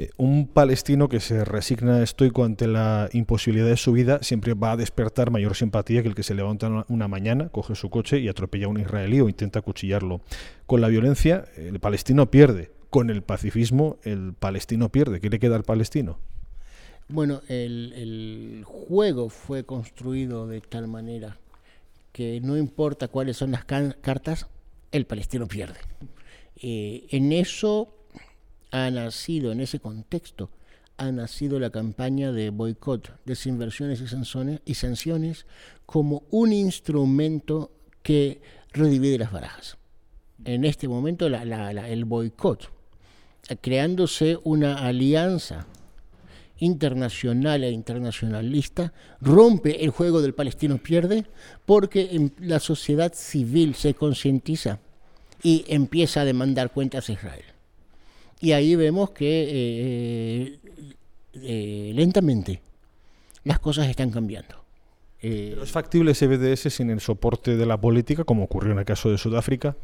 Eh, 0.00 0.08
un 0.16 0.46
palestino 0.46 1.10
que 1.10 1.20
se 1.20 1.44
resigna 1.44 2.02
estoico 2.02 2.44
ante 2.44 2.66
la 2.66 3.10
imposibilidad 3.12 3.66
de 3.66 3.76
su 3.76 3.92
vida 3.92 4.22
siempre 4.22 4.54
va 4.54 4.72
a 4.72 4.76
despertar 4.78 5.30
mayor 5.30 5.54
simpatía 5.54 6.00
que 6.00 6.08
el 6.08 6.14
que 6.14 6.22
se 6.22 6.34
levanta 6.34 6.86
una 6.88 7.06
mañana, 7.06 7.50
coge 7.50 7.74
su 7.74 7.90
coche 7.90 8.18
y 8.18 8.28
atropella 8.28 8.64
a 8.64 8.68
un 8.70 8.80
israelí 8.80 9.20
o 9.20 9.28
intenta 9.28 9.58
acuchillarlo. 9.58 10.22
Con 10.64 10.80
la 10.80 10.88
violencia, 10.88 11.44
el 11.54 11.80
palestino 11.80 12.30
pierde. 12.30 12.70
Con 12.88 13.10
el 13.10 13.22
pacifismo, 13.22 13.98
el 14.02 14.32
palestino 14.32 14.88
pierde. 14.88 15.20
¿Qué 15.20 15.28
le 15.28 15.38
queda 15.38 15.56
al 15.56 15.64
palestino? 15.64 16.18
Bueno, 17.08 17.42
el, 17.48 18.62
juego 18.64 19.28
fue 19.28 19.64
construido 19.64 20.46
de 20.46 20.62
tal 20.62 20.88
manera 20.88 21.36
que 22.12 22.40
no 22.40 22.56
importa 22.56 23.08
cuáles 23.08 23.36
son 23.36 23.50
las 23.50 23.66
cartas, 23.66 24.46
el 24.92 25.04
palestino 25.04 25.46
pierde. 25.46 25.78
Eh, 26.56 27.06
en 27.10 27.32
eso 27.32 27.99
ha 28.70 28.90
nacido 28.90 29.52
en 29.52 29.60
ese 29.60 29.80
contexto, 29.80 30.50
ha 30.96 31.10
nacido 31.12 31.58
la 31.58 31.70
campaña 31.70 32.32
de 32.32 32.50
boicot, 32.50 33.12
desinversiones 33.24 34.00
y 34.64 34.74
sanciones, 34.74 35.46
como 35.86 36.24
un 36.30 36.52
instrumento 36.52 37.72
que 38.02 38.42
redivide 38.72 39.18
las 39.18 39.32
barajas. 39.32 39.78
En 40.44 40.64
este 40.64 40.88
momento 40.88 41.26
el 41.26 42.04
boicot, 42.04 42.70
creándose 43.60 44.38
una 44.44 44.86
alianza 44.86 45.66
internacional 46.58 47.64
e 47.64 47.70
internacionalista, 47.70 48.92
rompe 49.20 49.82
el 49.84 49.90
juego 49.90 50.20
del 50.22 50.34
palestino 50.34 50.78
pierde 50.78 51.24
porque 51.64 52.30
la 52.38 52.60
sociedad 52.60 53.12
civil 53.14 53.74
se 53.74 53.94
concientiza 53.94 54.80
y 55.42 55.64
empieza 55.68 56.20
a 56.20 56.24
demandar 56.26 56.70
cuentas 56.70 57.08
a 57.08 57.12
Israel. 57.12 57.44
Y 58.40 58.52
ahí 58.52 58.74
vemos 58.74 59.10
que 59.10 59.46
eh, 59.50 60.58
eh, 61.34 61.92
lentamente 61.94 62.62
las 63.44 63.58
cosas 63.58 63.88
están 63.88 64.10
cambiando. 64.10 64.64
Eh, 65.22 65.58
¿Es 65.62 65.70
factible 65.70 66.12
ese 66.12 66.26
BDS 66.26 66.72
sin 66.72 66.88
el 66.90 67.00
soporte 67.00 67.56
de 67.56 67.66
la 67.66 67.78
política, 67.78 68.24
como 68.24 68.44
ocurrió 68.44 68.72
en 68.72 68.78
el 68.78 68.84
caso 68.84 69.10
de 69.10 69.18
Sudáfrica? 69.18 69.76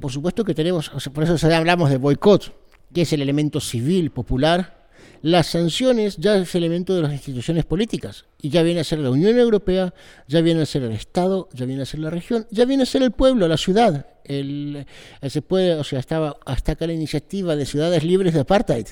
por 0.00 0.12
supuesto 0.12 0.44
que 0.44 0.54
tenemos, 0.54 0.88
por 1.12 1.24
eso 1.24 1.52
hablamos 1.52 1.90
de 1.90 1.96
boicot, 1.96 2.54
que 2.94 3.02
es 3.02 3.12
el 3.12 3.22
elemento 3.22 3.58
civil, 3.58 4.12
popular, 4.12 4.80
las 5.22 5.48
sanciones 5.48 6.16
ya 6.16 6.36
es 6.36 6.54
elemento 6.54 6.94
de 6.94 7.02
las 7.02 7.12
instituciones 7.12 7.64
políticas 7.64 8.24
y 8.40 8.48
ya 8.48 8.62
viene 8.62 8.80
a 8.80 8.84
ser 8.84 9.00
la 9.00 9.10
Unión 9.10 9.36
Europea, 9.36 9.92
ya 10.28 10.40
viene 10.40 10.62
a 10.62 10.66
ser 10.66 10.82
el 10.82 10.92
Estado, 10.92 11.48
ya 11.52 11.66
viene 11.66 11.82
a 11.82 11.86
ser 11.86 12.00
la 12.00 12.10
región, 12.10 12.46
ya 12.50 12.64
viene 12.64 12.84
a 12.84 12.86
ser 12.86 13.02
el 13.02 13.10
pueblo, 13.10 13.46
la 13.46 13.56
ciudad. 13.56 14.06
El, 14.30 14.86
eh, 15.20 15.30
se 15.30 15.42
puede, 15.42 15.74
o 15.74 15.82
sea, 15.82 15.98
estaba 15.98 16.36
hasta 16.46 16.72
acá 16.72 16.86
la 16.86 16.92
iniciativa 16.92 17.56
de 17.56 17.66
ciudades 17.66 18.04
libres 18.04 18.32
de 18.32 18.40
apartheid. 18.40 18.86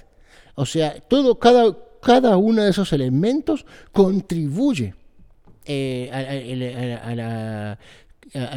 O 0.57 0.67
sea, 0.67 0.99
todo, 1.01 1.39
cada, 1.39 1.77
cada 2.03 2.37
uno 2.37 2.63
de 2.65 2.71
esos 2.71 2.93
elementos 2.93 3.65
contribuye 3.93 4.95
eh, 5.65 6.11
a, 7.03 7.17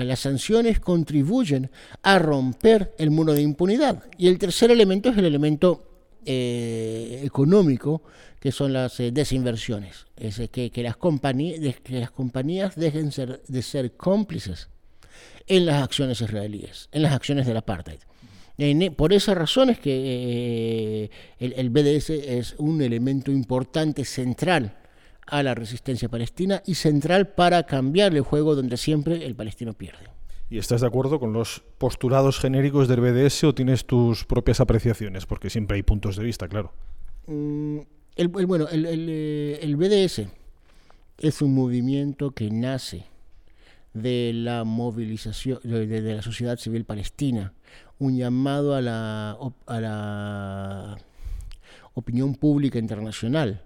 las 0.04 0.20
sanciones 0.20 0.80
contribuyen 0.80 1.70
a 2.02 2.18
romper 2.18 2.96
el 2.98 3.12
muro 3.12 3.34
de 3.34 3.44
impunidad. 3.44 4.04
Y 4.18 4.28
el 4.28 4.40
tercer 4.40 4.72
elemento 4.72 5.10
es 5.10 5.18
el 5.18 5.26
elemento 5.26 5.84
eh, 6.26 7.22
económico, 7.24 8.02
que 8.40 8.52
son 8.52 8.74
las 8.74 8.98
desinversiones, 8.98 10.08
es 10.18 10.42
que, 10.50 10.72
que, 10.72 10.82
las 10.82 10.98
que 10.98 12.00
las 12.00 12.10
compañías 12.10 12.76
dejen 12.76 13.12
ser, 13.12 13.44
de 13.48 13.62
ser 13.62 13.92
cómplices 13.92 14.71
en 15.48 15.66
las 15.66 15.84
acciones 15.84 16.22
israelíes, 16.22 16.90
en 16.92 17.04
las 17.04 17.14
acciones 17.14 17.46
del 17.46 17.58
apartheid. 17.58 18.00
E, 18.58 18.92
por 18.92 19.14
esa 19.14 19.34
razón 19.34 19.70
es 19.70 19.80
que 19.80 19.92
eh, 19.94 21.10
el, 21.40 21.54
el, 21.54 21.70
BDS 21.70 22.10
es 22.10 22.56
un 22.58 22.82
elemento 22.82 23.32
importante, 23.32 24.06
central 24.06 24.78
a 25.26 25.42
la 25.42 25.56
resistencia 25.56 26.10
palestina 26.10 26.62
y 26.66 26.76
central 26.76 27.30
para 27.30 27.64
cambiar 27.64 28.14
el 28.14 28.22
juego 28.22 28.56
donde 28.56 28.78
siempre 28.78 29.26
el 29.26 29.36
palestino 29.36 29.74
pierde. 29.74 30.12
¿Y 30.52 30.58
estás 30.58 30.82
de 30.82 30.88
acuerdo 30.88 31.18
con 31.18 31.32
los 31.32 31.64
postulados 31.78 32.38
genéricos 32.38 32.90
del 32.90 33.00
BDS 33.00 33.46
o 33.46 33.56
tienes 33.56 33.86
tus 33.86 34.26
propias 34.26 34.60
apreciaciones? 34.60 35.26
Porque 35.26 35.50
siempre 35.50 35.78
hay 35.78 35.84
puntos 35.84 36.18
de 36.18 36.26
vista, 36.26 36.50
claro. 36.50 36.74
Mm, 37.26 37.80
el, 38.18 38.28
bueno, 38.28 38.68
el, 38.70 38.86
el, 38.86 39.76
BDS 39.78 40.20
eh, 40.20 40.30
es 41.20 41.42
un 41.42 41.56
movimiento 41.56 42.32
que 42.32 42.52
nace 42.52 43.06
de 43.94 44.32
la 44.34 44.64
movilización 44.64 45.60
de, 45.64 46.02
la 46.02 46.22
sociedad 46.22 46.58
civil 46.58 46.86
palestina, 46.86 47.54
un 48.00 48.18
llamado 48.18 48.76
a 48.76 48.82
la, 48.82 49.38
a 49.68 49.80
la 49.80 50.98
opinión 51.94 52.36
pública 52.36 52.80
internacional. 52.80 53.62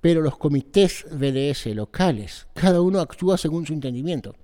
Pero 0.00 0.22
los 0.22 0.38
comités 0.38 1.04
BDS 1.10 1.66
locales, 1.74 2.46
cada 2.54 2.80
uno 2.80 3.00
actúa 3.00 3.36
según 3.36 3.66
su 3.66 3.74
entendimiento. 3.74 4.34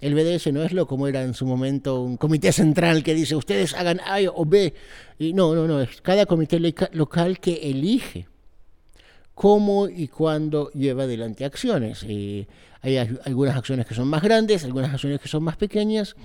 El 0.00 0.14
BDS 0.14 0.52
no 0.52 0.62
es 0.62 0.72
lo 0.72 0.86
como 0.86 1.06
era 1.06 1.22
en 1.22 1.34
su 1.34 1.46
momento 1.46 2.02
un 2.02 2.16
comité 2.16 2.52
central 2.52 3.02
que 3.02 3.14
dice 3.14 3.36
ustedes 3.36 3.74
hagan 3.74 4.00
A 4.00 4.18
o 4.34 4.44
B. 4.44 4.74
Y 5.18 5.32
no, 5.32 5.54
no, 5.54 5.66
no, 5.66 5.80
es 5.80 6.02
cada 6.02 6.26
comité 6.26 6.58
local 6.92 7.38
que 7.38 7.70
elige 7.70 8.26
cómo 9.34 9.88
y 9.88 10.08
cuándo 10.08 10.70
lleva 10.72 11.04
adelante 11.04 11.44
acciones. 11.44 12.02
Y 12.04 12.46
hay 12.82 12.96
algunas 12.96 13.56
acciones 13.56 13.86
que 13.86 13.94
son 13.94 14.08
más 14.08 14.22
grandes, 14.22 14.64
algunas 14.64 14.92
acciones 14.92 15.20
que 15.20 15.28
son 15.28 15.42
más 15.42 15.56
pequeñas, 15.56 16.16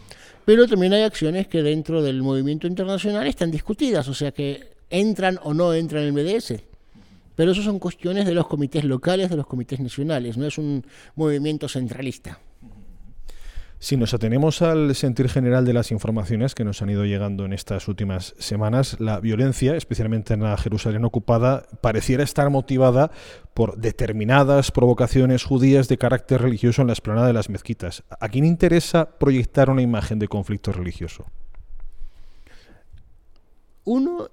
pero 0.45 0.67
también 0.67 0.93
hay 0.93 1.03
acciones 1.03 1.47
que 1.47 1.63
dentro 1.63 2.01
del 2.01 2.21
movimiento 2.21 2.67
internacional 2.67 3.27
están 3.27 3.51
discutidas, 3.51 4.07
o 4.07 4.13
sea 4.13 4.31
que 4.31 4.73
entran 4.89 5.39
o 5.43 5.53
no 5.53 5.73
entran 5.73 6.03
en 6.03 6.17
el 6.17 6.23
BDS. 6.23 6.61
Pero 7.35 7.51
eso 7.53 7.61
son 7.63 7.79
cuestiones 7.79 8.25
de 8.25 8.33
los 8.33 8.47
comités 8.47 8.83
locales, 8.83 9.29
de 9.29 9.37
los 9.37 9.47
comités 9.47 9.79
nacionales, 9.79 10.37
no 10.37 10.45
es 10.45 10.57
un 10.57 10.85
movimiento 11.15 11.69
centralista. 11.69 12.39
Si 13.81 13.95
nos 13.95 14.13
atenemos 14.13 14.61
al 14.61 14.93
sentir 14.93 15.29
general 15.29 15.63
de 15.63 15.71
las 15.71 15.91
informaciones 15.91 16.53
que 16.53 16.65
nos 16.65 16.81
han 16.81 16.89
ido 16.89 17.05
llegando 17.05 17.45
en 17.45 17.53
estas 17.53 17.87
últimas 17.87 18.35
semanas, 18.37 18.99
la 18.99 19.21
violencia, 19.21 19.77
especialmente 19.77 20.33
en 20.33 20.43
la 20.43 20.57
Jerusalén 20.57 21.05
ocupada, 21.05 21.63
pareciera 21.79 22.21
estar 22.21 22.49
motivada 22.49 23.09
por 23.53 23.77
determinadas 23.77 24.71
provocaciones 24.71 25.45
judías 25.45 25.87
de 25.87 25.97
carácter 25.97 26.41
religioso 26.41 26.81
en 26.81 26.87
la 26.87 26.93
explanada 26.93 27.27
de 27.27 27.33
las 27.33 27.49
mezquitas. 27.49 28.03
¿A 28.19 28.27
quién 28.27 28.43
interesa 28.43 29.17
proyectar 29.17 29.69
una 29.69 29.81
imagen 29.81 30.19
de 30.19 30.27
conflicto 30.27 30.73
religioso? 30.73 31.27
Uno 33.85 34.27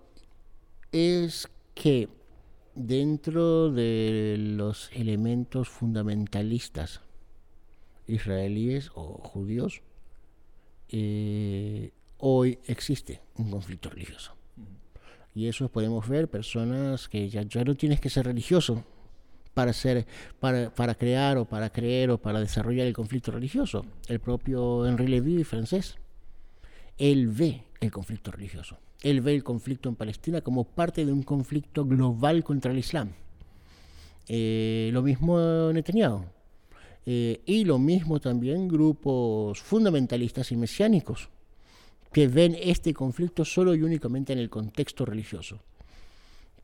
es 0.90 1.48
que 1.74 2.08
dentro 2.74 3.70
de 3.70 4.34
los 4.38 4.90
elementos 4.92 5.68
fundamentalistas 5.68 7.05
israelíes 8.06 8.90
o 8.94 9.18
judíos, 9.18 9.82
eh, 10.88 11.92
hoy 12.18 12.58
existe 12.66 13.20
un 13.36 13.50
conflicto 13.50 13.90
religioso. 13.90 14.34
Y 15.34 15.48
eso 15.48 15.68
podemos 15.68 16.08
ver 16.08 16.28
personas 16.28 17.08
que 17.08 17.28
ya, 17.28 17.42
ya 17.42 17.62
no 17.62 17.74
tienes 17.74 18.00
que 18.00 18.08
ser 18.08 18.26
religioso 18.26 18.84
para, 19.52 19.72
ser, 19.72 20.06
para, 20.40 20.70
para, 20.70 20.94
crear 20.94 21.36
o 21.36 21.44
para 21.44 21.70
creer 21.70 22.10
o 22.10 22.18
para 22.18 22.40
desarrollar 22.40 22.86
el 22.86 22.94
conflicto 22.94 23.32
religioso. 23.32 23.84
El 24.08 24.20
propio 24.20 24.86
Henri 24.86 25.06
Levy, 25.08 25.44
francés, 25.44 25.96
él 26.96 27.28
ve 27.28 27.64
el 27.80 27.90
conflicto 27.90 28.30
religioso. 28.30 28.78
Él 29.02 29.20
ve 29.20 29.34
el 29.34 29.44
conflicto 29.44 29.88
en 29.88 29.96
Palestina 29.96 30.40
como 30.40 30.64
parte 30.64 31.04
de 31.04 31.12
un 31.12 31.22
conflicto 31.22 31.84
global 31.84 32.42
contra 32.42 32.72
el 32.72 32.78
Islam. 32.78 33.12
Eh, 34.28 34.90
lo 34.92 35.02
mismo 35.02 35.38
Netanyahu. 35.72 36.35
Eh, 37.08 37.40
y 37.46 37.64
lo 37.64 37.78
mismo 37.78 38.18
también 38.18 38.66
grupos 38.66 39.60
fundamentalistas 39.60 40.50
y 40.50 40.56
mesiánicos 40.56 41.28
que 42.12 42.26
ven 42.26 42.56
este 42.60 42.92
conflicto 42.92 43.44
solo 43.44 43.74
y 43.74 43.82
únicamente 43.82 44.32
en 44.32 44.40
el 44.40 44.50
contexto 44.50 45.04
religioso. 45.04 45.60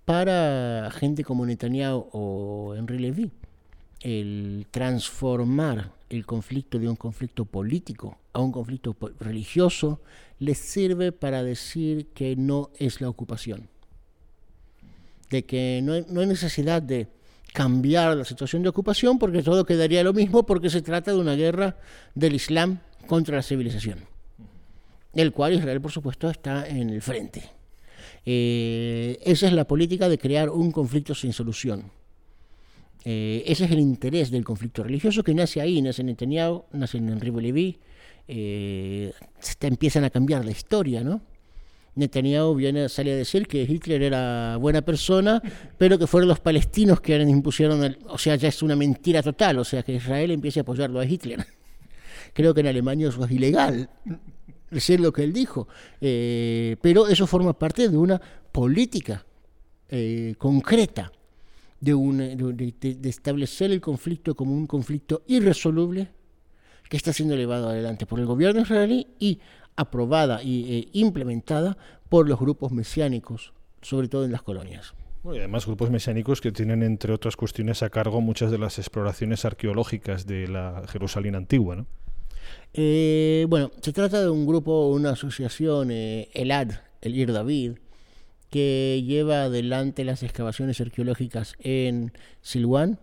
Para 0.05 0.91
gente 0.91 1.23
como 1.23 1.47
Netanyahu 1.47 2.09
o 2.13 2.75
Henry 2.77 2.99
Levy, 2.99 3.31
el 4.01 4.67
transformar 4.73 5.93
el 6.11 6.27
conflicto 6.27 6.81
de 6.81 6.89
un 6.89 6.97
conflicto 6.97 7.45
político 7.45 8.19
a 8.33 8.41
un 8.41 8.51
conflicto 8.51 8.97
religioso 9.21 10.01
les 10.41 10.59
sirve 10.59 11.13
para 11.13 11.45
decir 11.45 12.09
que 12.09 12.35
no 12.35 12.71
es 12.79 13.01
la 13.01 13.09
ocupación, 13.09 13.69
de 15.31 15.45
que 15.45 15.81
no 15.85 16.01
no 16.13 16.21
hay 16.21 16.27
necesidad 16.27 16.83
de 16.83 17.07
cambiar 17.53 18.17
la 18.17 18.25
situación 18.25 18.63
de 18.63 18.71
ocupación 18.71 19.19
porque 19.19 19.43
todo 19.43 19.65
quedaría 19.65 20.03
lo 20.03 20.13
mismo 20.13 20.45
porque 20.45 20.71
se 20.71 20.83
trata 20.83 21.13
de 21.13 21.19
una 21.19 21.35
guerra 21.35 21.77
del 22.15 22.35
Islam 22.35 22.81
contra 23.07 23.37
la 23.37 23.43
civilización, 23.43 24.01
del 25.13 25.33
cual 25.33 25.55
Israel 25.55 25.81
por 25.81 25.93
supuesto 25.93 26.31
está 26.31 26.67
en 26.67 26.91
el 26.91 27.03
frente. 27.03 27.43
Eh, 28.25 29.19
esa 29.23 29.47
es 29.47 29.53
la 29.53 29.67
política 29.67 30.09
de 30.09 30.19
crear 30.19 30.49
un 30.49 30.73
conflicto 30.73 31.15
sin 31.15 31.33
solución. 31.33 31.91
Eh, 33.05 33.43
ese 33.47 33.65
es 33.65 33.71
el 33.73 33.81
interés 33.81 34.31
del 34.31 34.45
conflicto 34.45 34.85
religioso 34.85 35.25
que 35.25 35.35
nace 35.35 35.61
ahí, 35.61 35.83
nace 35.83 36.03
en 36.03 36.07
Netanyahu, 36.07 36.65
nace 36.73 36.99
en 36.99 37.09
Enrique 37.09 37.41
Leví, 37.41 37.81
eh, 38.29 39.13
empiezan 39.61 40.05
a 40.05 40.11
cambiar 40.11 40.45
la 40.45 40.53
historia, 40.53 41.03
¿no? 41.03 41.21
Netanyahu 41.95 42.55
viene, 42.55 42.89
sale 42.89 43.13
a 43.13 43.17
decir 43.17 43.47
que 43.47 43.63
Hitler 43.63 44.03
era 44.03 44.57
buena 44.57 44.83
persona, 44.83 45.43
pero 45.77 45.99
que 45.99 46.07
fueron 46.07 46.29
los 46.29 46.41
palestinos 46.41 47.01
que 47.01 47.17
impusieron, 47.21 47.97
o 48.09 48.19
sea, 48.19 48.37
ya 48.37 48.49
es 48.49 48.63
una 48.63 48.77
mentira 48.77 49.23
total, 49.23 49.59
o 49.59 49.65
sea, 49.65 49.83
que 49.83 49.95
Israel 49.95 50.31
empiece 50.31 50.61
a 50.61 50.63
apoyarlo 50.63 51.01
a 51.01 51.05
Hitler. 51.05 51.45
Creo 52.33 52.55
que 52.55 52.61
en 52.61 52.69
Alemania 52.69 53.09
eso 53.09 53.25
es 53.25 53.31
ilegal, 53.31 53.91
decir 54.71 55.01
lo 55.01 55.13
que 55.13 55.23
él 55.23 55.33
dijo, 55.33 55.69
eh, 56.01 56.77
pero 56.81 57.09
eso 57.09 57.27
forma 57.27 57.59
parte 57.59 57.89
de 57.89 57.97
una 57.97 58.21
política 58.51 59.27
eh, 59.91 60.35
concreta 60.39 61.13
de, 61.81 61.95
de, 62.79 63.09
establecer 63.09 63.71
el 63.73 63.81
conflicto 63.81 64.35
como 64.35 64.55
un 64.55 64.67
conflicto 64.67 65.23
irresoluble 65.27 66.09
que 66.89 66.97
está 66.97 67.13
siendo 67.13 67.35
llevado 67.37 67.69
adelante 67.69 68.07
por 68.07 68.21
el 68.21 68.27
gobierno 68.27 68.63
israelí 68.63 69.09
y 69.19 69.41
aprobada 69.77 70.43
y 70.43 70.79
eh, 70.79 70.89
implementada 70.93 71.77
por 72.09 72.29
los 72.29 72.39
grupos 72.39 72.73
mesiánicos, 72.73 73.53
sobre 73.81 74.09
todo 74.09 74.25
en 74.25 74.33
las 74.33 74.43
colonias. 74.43 74.95
y 75.25 75.39
además 75.39 75.67
grupos 75.67 75.91
mesiánicos 75.91 76.41
que 76.41 76.53
tienen, 76.53 76.83
entre 76.83 77.13
otras 77.13 77.37
cuestiones, 77.37 77.83
a 77.83 77.91
cargo 77.91 78.21
muchas 78.21 78.51
de 78.51 78.59
las 78.59 78.79
exploraciones 78.79 79.45
arqueológicas 79.45 80.27
de 80.27 80.49
la 80.49 80.83
Jerusalén 80.89 81.35
antigua, 81.35 81.77
¿no? 81.77 81.87
Eh, 82.75 83.47
bueno, 83.49 83.71
se 83.81 83.93
trata 83.93 84.21
de 84.21 84.31
un 84.31 84.47
grupo, 84.47 84.89
una 84.89 85.11
asociación, 85.11 85.91
eh, 85.91 86.29
ELAD, 86.35 86.73
el 87.01 87.17
Ir 87.17 87.33
David, 87.33 87.73
que 88.51 89.03
lleva 89.07 89.45
adelante 89.45 90.05
las 90.05 90.23
excavaciones 90.23 90.81
arqueológicas 90.81 91.55
en 91.61 92.13
Silwan 92.43 92.99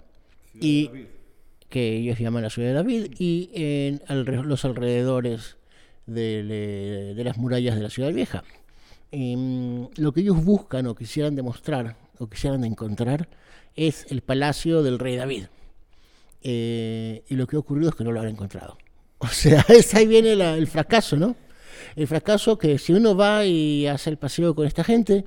y 0.53 0.91
que 1.69 1.97
ellos 1.97 2.19
llaman 2.19 2.43
la 2.43 2.49
ciudad 2.49 2.69
de 2.69 2.73
David 2.75 3.13
y 3.17 3.49
en 3.53 4.01
los 4.47 4.65
alrededores 4.65 5.57
de, 6.09 7.13
las 7.23 7.37
murallas 7.37 7.75
de 7.75 7.81
la 7.81 7.89
ciudad 7.89 8.11
vieja. 8.13 8.43
Em, 9.11 9.87
lo 9.95 10.11
que 10.11 10.21
ellos 10.21 10.43
buscan 10.43 10.87
o 10.87 10.95
quisieran 10.95 11.35
demostrar 11.35 11.95
o 12.19 12.27
quisieran 12.27 12.63
encontrar 12.63 13.27
es 13.75 14.05
el 14.09 14.21
palacio 14.21 14.83
del 14.83 14.99
rey 14.99 15.15
David. 15.15 15.45
Eh, 16.41 17.23
y 17.27 17.35
lo 17.35 17.47
que 17.47 17.55
ha 17.55 17.59
ocurrido 17.59 17.89
es 17.89 17.95
que 17.95 18.03
no 18.03 18.11
lo 18.11 18.21
han 18.21 18.27
encontrado. 18.27 18.77
O 19.21 19.27
sea, 19.27 19.65
es, 19.67 19.93
ahí 19.95 20.07
viene 20.07 20.31
el 20.31 20.67
fracaso, 20.67 21.17
¿no? 21.17 21.35
El 21.95 22.07
fracaso 22.07 22.57
que 22.57 22.77
si 22.77 22.93
uno 22.93 23.17
va 23.17 23.45
y 23.45 23.85
hace 23.85 24.09
el 24.09 24.17
paseo 24.17 24.55
con 24.55 24.65
esta 24.65 24.83
gente, 24.83 25.25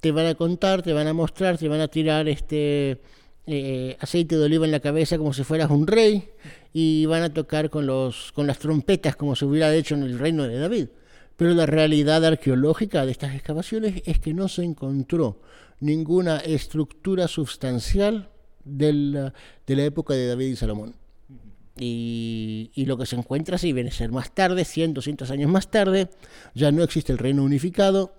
te 0.00 0.10
van 0.10 0.26
a 0.26 0.34
contar, 0.34 0.82
te 0.82 0.92
van 0.92 1.06
a 1.06 1.12
mostrar, 1.12 1.56
te 1.56 1.68
van 1.68 1.80
a 1.80 1.86
tirar 1.86 2.28
este 2.28 3.00
eh, 3.46 3.96
aceite 4.00 4.36
de 4.36 4.44
oliva 4.44 4.64
en 4.64 4.70
la 4.70 4.80
cabeza 4.80 5.18
como 5.18 5.32
si 5.32 5.42
fueras 5.42 5.70
un 5.70 5.86
rey 5.86 6.28
y 6.72 7.06
van 7.06 7.22
a 7.22 7.34
tocar 7.34 7.70
con, 7.70 7.86
los, 7.86 8.32
con 8.32 8.46
las 8.46 8.58
trompetas 8.58 9.16
como 9.16 9.34
se 9.34 9.44
hubiera 9.44 9.74
hecho 9.74 9.94
en 9.94 10.02
el 10.04 10.18
reino 10.18 10.44
de 10.44 10.58
David. 10.58 10.88
Pero 11.36 11.54
la 11.54 11.66
realidad 11.66 12.24
arqueológica 12.24 13.04
de 13.04 13.12
estas 13.12 13.34
excavaciones 13.34 14.02
es 14.06 14.18
que 14.20 14.32
no 14.34 14.48
se 14.48 14.62
encontró 14.62 15.40
ninguna 15.80 16.38
estructura 16.38 17.26
sustancial 17.26 18.30
de 18.64 18.92
la, 18.92 19.34
de 19.66 19.76
la 19.76 19.84
época 19.84 20.14
de 20.14 20.28
David 20.28 20.46
y 20.46 20.56
Salomón. 20.56 20.94
Y, 21.78 22.70
y, 22.74 22.84
lo 22.84 22.98
que 22.98 23.06
se 23.06 23.16
encuentra, 23.16 23.56
si 23.56 23.72
viene 23.72 23.88
a 23.88 23.92
ser 23.92 24.12
más 24.12 24.34
tarde, 24.34 24.64
100, 24.64 24.92
200 24.92 25.30
años 25.30 25.50
más 25.50 25.70
tarde, 25.70 26.10
ya 26.54 26.70
no 26.70 26.82
existe 26.82 27.12
el 27.12 27.18
reino 27.18 27.42
unificado, 27.42 28.14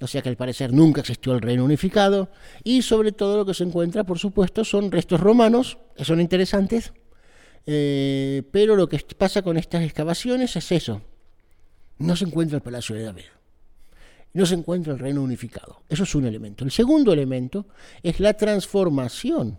o 0.00 0.06
sea 0.06 0.22
que 0.22 0.28
al 0.28 0.36
parecer 0.36 0.72
nunca 0.72 1.00
existió 1.00 1.34
el 1.34 1.40
reino 1.40 1.64
unificado, 1.64 2.30
y 2.64 2.82
sobre 2.82 3.12
todo 3.12 3.36
lo 3.36 3.46
que 3.46 3.54
se 3.54 3.64
encuentra, 3.64 4.04
por 4.04 4.18
supuesto, 4.18 4.64
son 4.64 4.90
restos 4.90 5.20
romanos, 5.20 5.78
que 5.96 6.04
son 6.04 6.20
interesantes, 6.20 6.92
eh, 7.66 8.42
pero 8.50 8.76
lo 8.76 8.88
que 8.88 8.98
pasa 9.16 9.42
con 9.42 9.56
estas 9.56 9.82
excavaciones 9.82 10.56
es 10.56 10.72
eso. 10.72 11.02
No 11.98 12.16
se 12.16 12.24
encuentra 12.24 12.56
el 12.56 12.62
Palacio 12.62 12.96
de 12.96 13.02
David. 13.02 13.24
No 14.32 14.46
se 14.46 14.54
encuentra 14.54 14.92
el 14.92 14.98
reino 14.98 15.22
unificado. 15.22 15.82
Eso 15.88 16.04
es 16.04 16.14
un 16.14 16.24
elemento. 16.24 16.64
El 16.64 16.70
segundo 16.70 17.12
elemento 17.12 17.66
es 18.02 18.20
la 18.20 18.34
transformación 18.34 19.58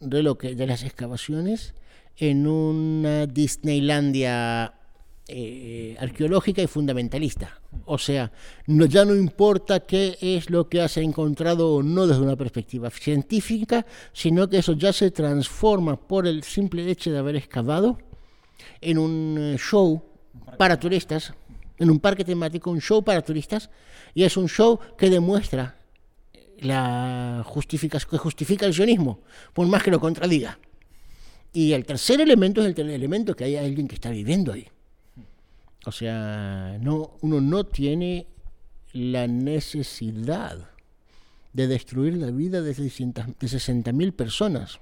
de, 0.00 0.22
lo 0.22 0.38
que, 0.38 0.54
de 0.54 0.66
las 0.66 0.82
excavaciones 0.82 1.74
en 2.16 2.46
una 2.46 3.26
Disneylandia 3.26 4.79
eh, 5.32 5.96
arqueológica 6.00 6.60
y 6.60 6.66
fundamentalista. 6.66 7.60
O 7.84 7.98
sea, 7.98 8.32
ya 8.66 9.04
no 9.04 9.14
importa 9.14 9.80
qué 9.80 10.18
es 10.20 10.50
lo 10.50 10.68
que 10.68 10.80
has 10.80 10.96
encontrado 10.96 11.74
o 11.74 11.82
no 11.82 12.08
desde 12.08 12.22
una 12.22 12.34
perspectiva 12.34 12.90
científica, 12.90 13.86
sino 14.12 14.48
que 14.48 14.58
eso 14.58 14.72
ya 14.72 14.92
se 14.92 15.12
transforma 15.12 15.96
por 15.96 16.26
el 16.26 16.42
simple 16.42 16.90
hecho 16.90 17.12
de 17.12 17.18
haber 17.18 17.36
excavado 17.36 17.98
en 18.80 18.98
un 18.98 19.38
eh, 19.38 19.56
show 19.56 20.02
para 20.58 20.80
turistas, 20.80 21.32
en 21.78 21.90
un 21.90 22.00
parque 22.00 22.24
temático, 22.24 22.70
un 22.70 22.80
show 22.80 23.02
para 23.04 23.22
turistas, 23.22 23.70
y 24.14 24.24
es 24.24 24.36
un 24.36 24.48
show 24.48 24.80
que 24.98 25.10
demuestra 25.10 25.76
la 26.58 27.42
justifica, 27.46 27.98
que 27.98 28.18
justifica 28.18 28.66
el 28.66 28.74
sionismo, 28.74 29.20
por 29.54 29.66
más 29.68 29.82
que 29.82 29.92
lo 29.92 30.00
contradiga. 30.00 30.58
Y 31.52 31.72
el 31.72 31.84
tercer 31.84 32.20
elemento 32.20 32.64
es 32.64 32.76
el 32.76 32.90
elemento 32.90 33.34
que 33.34 33.44
hay 33.44 33.56
alguien 33.56 33.88
que 33.88 33.94
está 33.94 34.10
viviendo 34.10 34.52
ahí. 34.52 34.66
O 35.86 35.92
sea, 35.92 36.78
no, 36.80 37.12
uno 37.22 37.40
no 37.40 37.64
tiene 37.64 38.26
la 38.92 39.26
necesidad 39.26 40.70
de 41.52 41.66
destruir 41.66 42.16
la 42.16 42.30
vida 42.30 42.62
de, 42.62 42.74
60.000 42.74 44.12
personas 44.12 44.80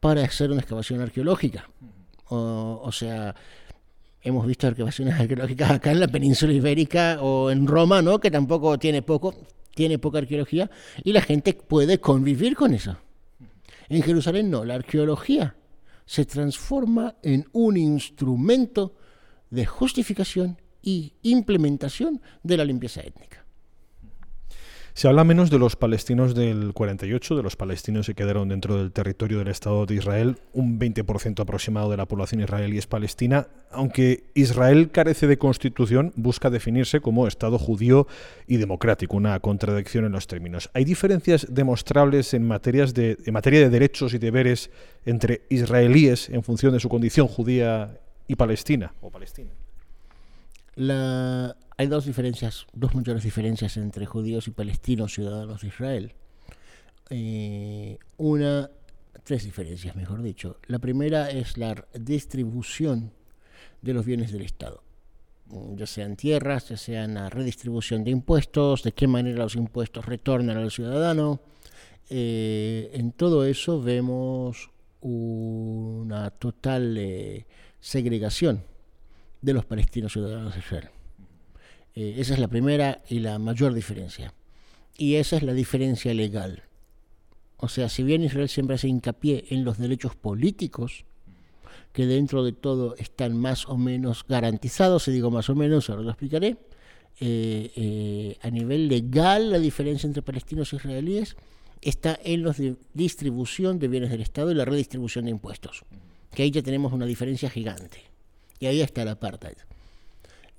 para 0.00 0.22
hacer 0.22 0.50
una 0.50 0.60
excavación 0.60 1.00
arqueológica. 1.00 1.70
O, 2.28 2.90
sea, 2.92 3.34
hemos 4.22 4.46
visto 4.46 4.66
excavaciones 4.66 5.18
arqueológicas 5.18 5.70
acá 5.70 5.92
en 5.92 6.00
la 6.00 6.08
península 6.08 6.52
ibérica 6.52 7.18
o 7.20 7.50
en 7.50 7.66
Roma, 7.66 8.02
¿no? 8.02 8.18
Que 8.18 8.30
tampoco 8.30 8.78
tiene 8.78 9.02
poco, 9.02 9.34
tiene 9.74 9.98
poca 9.98 10.18
arqueología 10.18 10.70
y 11.02 11.12
la 11.12 11.20
gente 11.20 11.54
puede 11.54 12.00
convivir 12.00 12.56
con 12.56 12.74
eso. 12.74 12.96
En 13.88 14.02
Jerusalén 14.02 14.50
no, 14.50 14.64
la 14.64 14.74
arqueología 14.74 15.54
se 16.06 16.24
transforma 16.24 17.14
en 17.22 17.46
un 17.52 17.76
instrumento 17.76 18.96
de 19.54 19.66
justificación 19.66 20.58
y 20.82 21.14
implementación 21.22 22.20
de 22.42 22.56
la 22.56 22.64
limpieza 22.64 23.00
étnica. 23.00 23.44
Se 24.96 25.08
habla 25.08 25.24
menos 25.24 25.50
de 25.50 25.58
los 25.58 25.74
palestinos 25.74 26.36
del 26.36 26.72
48, 26.72 27.34
de 27.34 27.42
los 27.42 27.56
palestinos 27.56 28.06
que 28.06 28.14
quedaron 28.14 28.48
dentro 28.48 28.76
del 28.76 28.92
territorio 28.92 29.38
del 29.38 29.48
Estado 29.48 29.86
de 29.86 29.96
Israel. 29.96 30.36
Un 30.52 30.78
20% 30.78 31.40
aproximado 31.40 31.90
de 31.90 31.96
la 31.96 32.06
población 32.06 32.42
israelí 32.42 32.78
es 32.78 32.86
palestina. 32.86 33.48
Aunque 33.72 34.22
Israel 34.34 34.92
carece 34.92 35.26
de 35.26 35.36
constitución, 35.36 36.12
busca 36.14 36.48
definirse 36.48 37.00
como 37.00 37.26
Estado 37.26 37.58
judío 37.58 38.06
y 38.46 38.58
democrático, 38.58 39.16
una 39.16 39.40
contradicción 39.40 40.04
en 40.04 40.12
los 40.12 40.28
términos. 40.28 40.70
¿Hay 40.74 40.84
diferencias 40.84 41.48
demostrables 41.50 42.32
en, 42.32 42.46
materias 42.46 42.94
de, 42.94 43.18
en 43.24 43.34
materia 43.34 43.58
de 43.58 43.70
derechos 43.70 44.14
y 44.14 44.18
deberes 44.18 44.70
entre 45.04 45.42
israelíes 45.48 46.28
en 46.30 46.44
función 46.44 46.72
de 46.72 46.78
su 46.78 46.88
condición 46.88 47.26
judía 47.26 47.98
y 48.26 48.36
Palestina 48.36 48.92
o 49.00 49.10
Palestina. 49.10 49.50
La, 50.76 51.56
hay 51.76 51.86
dos 51.86 52.04
diferencias, 52.04 52.66
dos 52.72 52.94
mayores 52.94 53.22
diferencias 53.22 53.76
entre 53.76 54.06
judíos 54.06 54.48
y 54.48 54.50
palestinos 54.50 55.14
ciudadanos 55.14 55.62
de 55.62 55.68
Israel. 55.68 56.12
Eh, 57.10 57.98
una, 58.16 58.70
tres 59.22 59.44
diferencias, 59.44 59.94
mejor 59.94 60.22
dicho. 60.22 60.58
La 60.66 60.78
primera 60.78 61.30
es 61.30 61.58
la 61.58 61.86
distribución 61.94 63.12
de 63.82 63.92
los 63.92 64.04
bienes 64.06 64.32
del 64.32 64.42
Estado, 64.42 64.82
ya 65.76 65.86
sean 65.86 66.16
tierras, 66.16 66.70
ya 66.70 66.76
sean 66.76 67.14
la 67.14 67.28
redistribución 67.28 68.02
de 68.02 68.10
impuestos, 68.10 68.82
de 68.82 68.92
qué 68.92 69.06
manera 69.06 69.44
los 69.44 69.56
impuestos 69.56 70.06
retornan 70.06 70.56
al 70.56 70.70
ciudadano. 70.70 71.40
Eh, 72.08 72.90
en 72.94 73.12
todo 73.12 73.44
eso 73.44 73.82
vemos 73.82 74.70
una 75.00 76.30
total 76.30 76.96
eh, 76.96 77.46
segregación 77.84 78.64
de 79.42 79.52
los 79.52 79.66
palestinos 79.66 80.14
ciudadanos 80.14 80.54
de 80.54 80.60
Israel. 80.60 80.88
Eh, 81.94 82.14
esa 82.16 82.32
es 82.32 82.40
la 82.40 82.48
primera 82.48 83.02
y 83.10 83.18
la 83.18 83.38
mayor 83.38 83.74
diferencia. 83.74 84.32
Y 84.96 85.16
esa 85.16 85.36
es 85.36 85.42
la 85.42 85.52
diferencia 85.52 86.14
legal. 86.14 86.62
O 87.58 87.68
sea, 87.68 87.90
si 87.90 88.02
bien 88.02 88.24
Israel 88.24 88.48
siempre 88.48 88.76
hace 88.76 88.88
hincapié 88.88 89.44
en 89.50 89.64
los 89.64 89.76
derechos 89.76 90.16
políticos, 90.16 91.04
que 91.92 92.06
dentro 92.06 92.42
de 92.42 92.52
todo 92.52 92.96
están 92.96 93.36
más 93.36 93.68
o 93.68 93.76
menos 93.76 94.24
garantizados, 94.26 95.06
y 95.08 95.12
digo 95.12 95.30
más 95.30 95.50
o 95.50 95.54
menos, 95.54 95.90
ahora 95.90 96.02
lo 96.02 96.10
explicaré, 96.10 96.56
eh, 97.20 97.70
eh, 97.76 98.38
a 98.40 98.48
nivel 98.48 98.88
legal 98.88 99.50
la 99.52 99.58
diferencia 99.58 100.06
entre 100.06 100.22
palestinos 100.22 100.72
e 100.72 100.76
israelíes 100.76 101.36
está 101.82 102.18
en 102.24 102.44
la 102.44 102.56
distribución 102.94 103.78
de 103.78 103.88
bienes 103.88 104.10
del 104.10 104.22
Estado 104.22 104.50
y 104.50 104.54
la 104.54 104.64
redistribución 104.64 105.26
de 105.26 105.32
impuestos, 105.32 105.84
que 106.34 106.42
ahí 106.42 106.50
ya 106.50 106.62
tenemos 106.62 106.92
una 106.92 107.06
diferencia 107.06 107.48
gigante. 107.48 107.98
Y 108.58 108.66
ahí 108.66 108.80
está 108.80 109.04
la 109.04 109.18
parte 109.18 109.48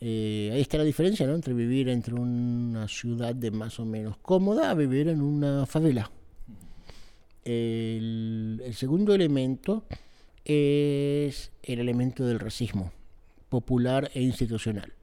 Eh, 0.01 0.51
ahí 0.53 0.61
está 0.61 0.77
la 0.77 0.83
diferencia 0.83 1.25
¿no? 1.25 1.35
entre 1.35 1.53
vivir 1.53 1.89
entre 1.89 2.13
una 2.13 2.87
ciudad 2.87 3.33
de 3.33 3.49
más 3.51 3.79
o 3.79 3.85
menos 3.85 4.17
cómoda 4.17 4.69
a 4.69 4.73
vivir 4.73 5.07
en 5.07 5.21
una 5.21 5.65
favela. 5.65 6.11
El, 7.43 8.61
el 8.65 8.73
segundo 8.73 9.13
elemento 9.13 9.85
es 10.43 11.51
el 11.63 11.79
elemento 11.79 12.25
del 12.25 12.39
racismo 12.39 12.91
popular 13.49 14.11
e 14.13 14.21
institucional, 14.21 14.93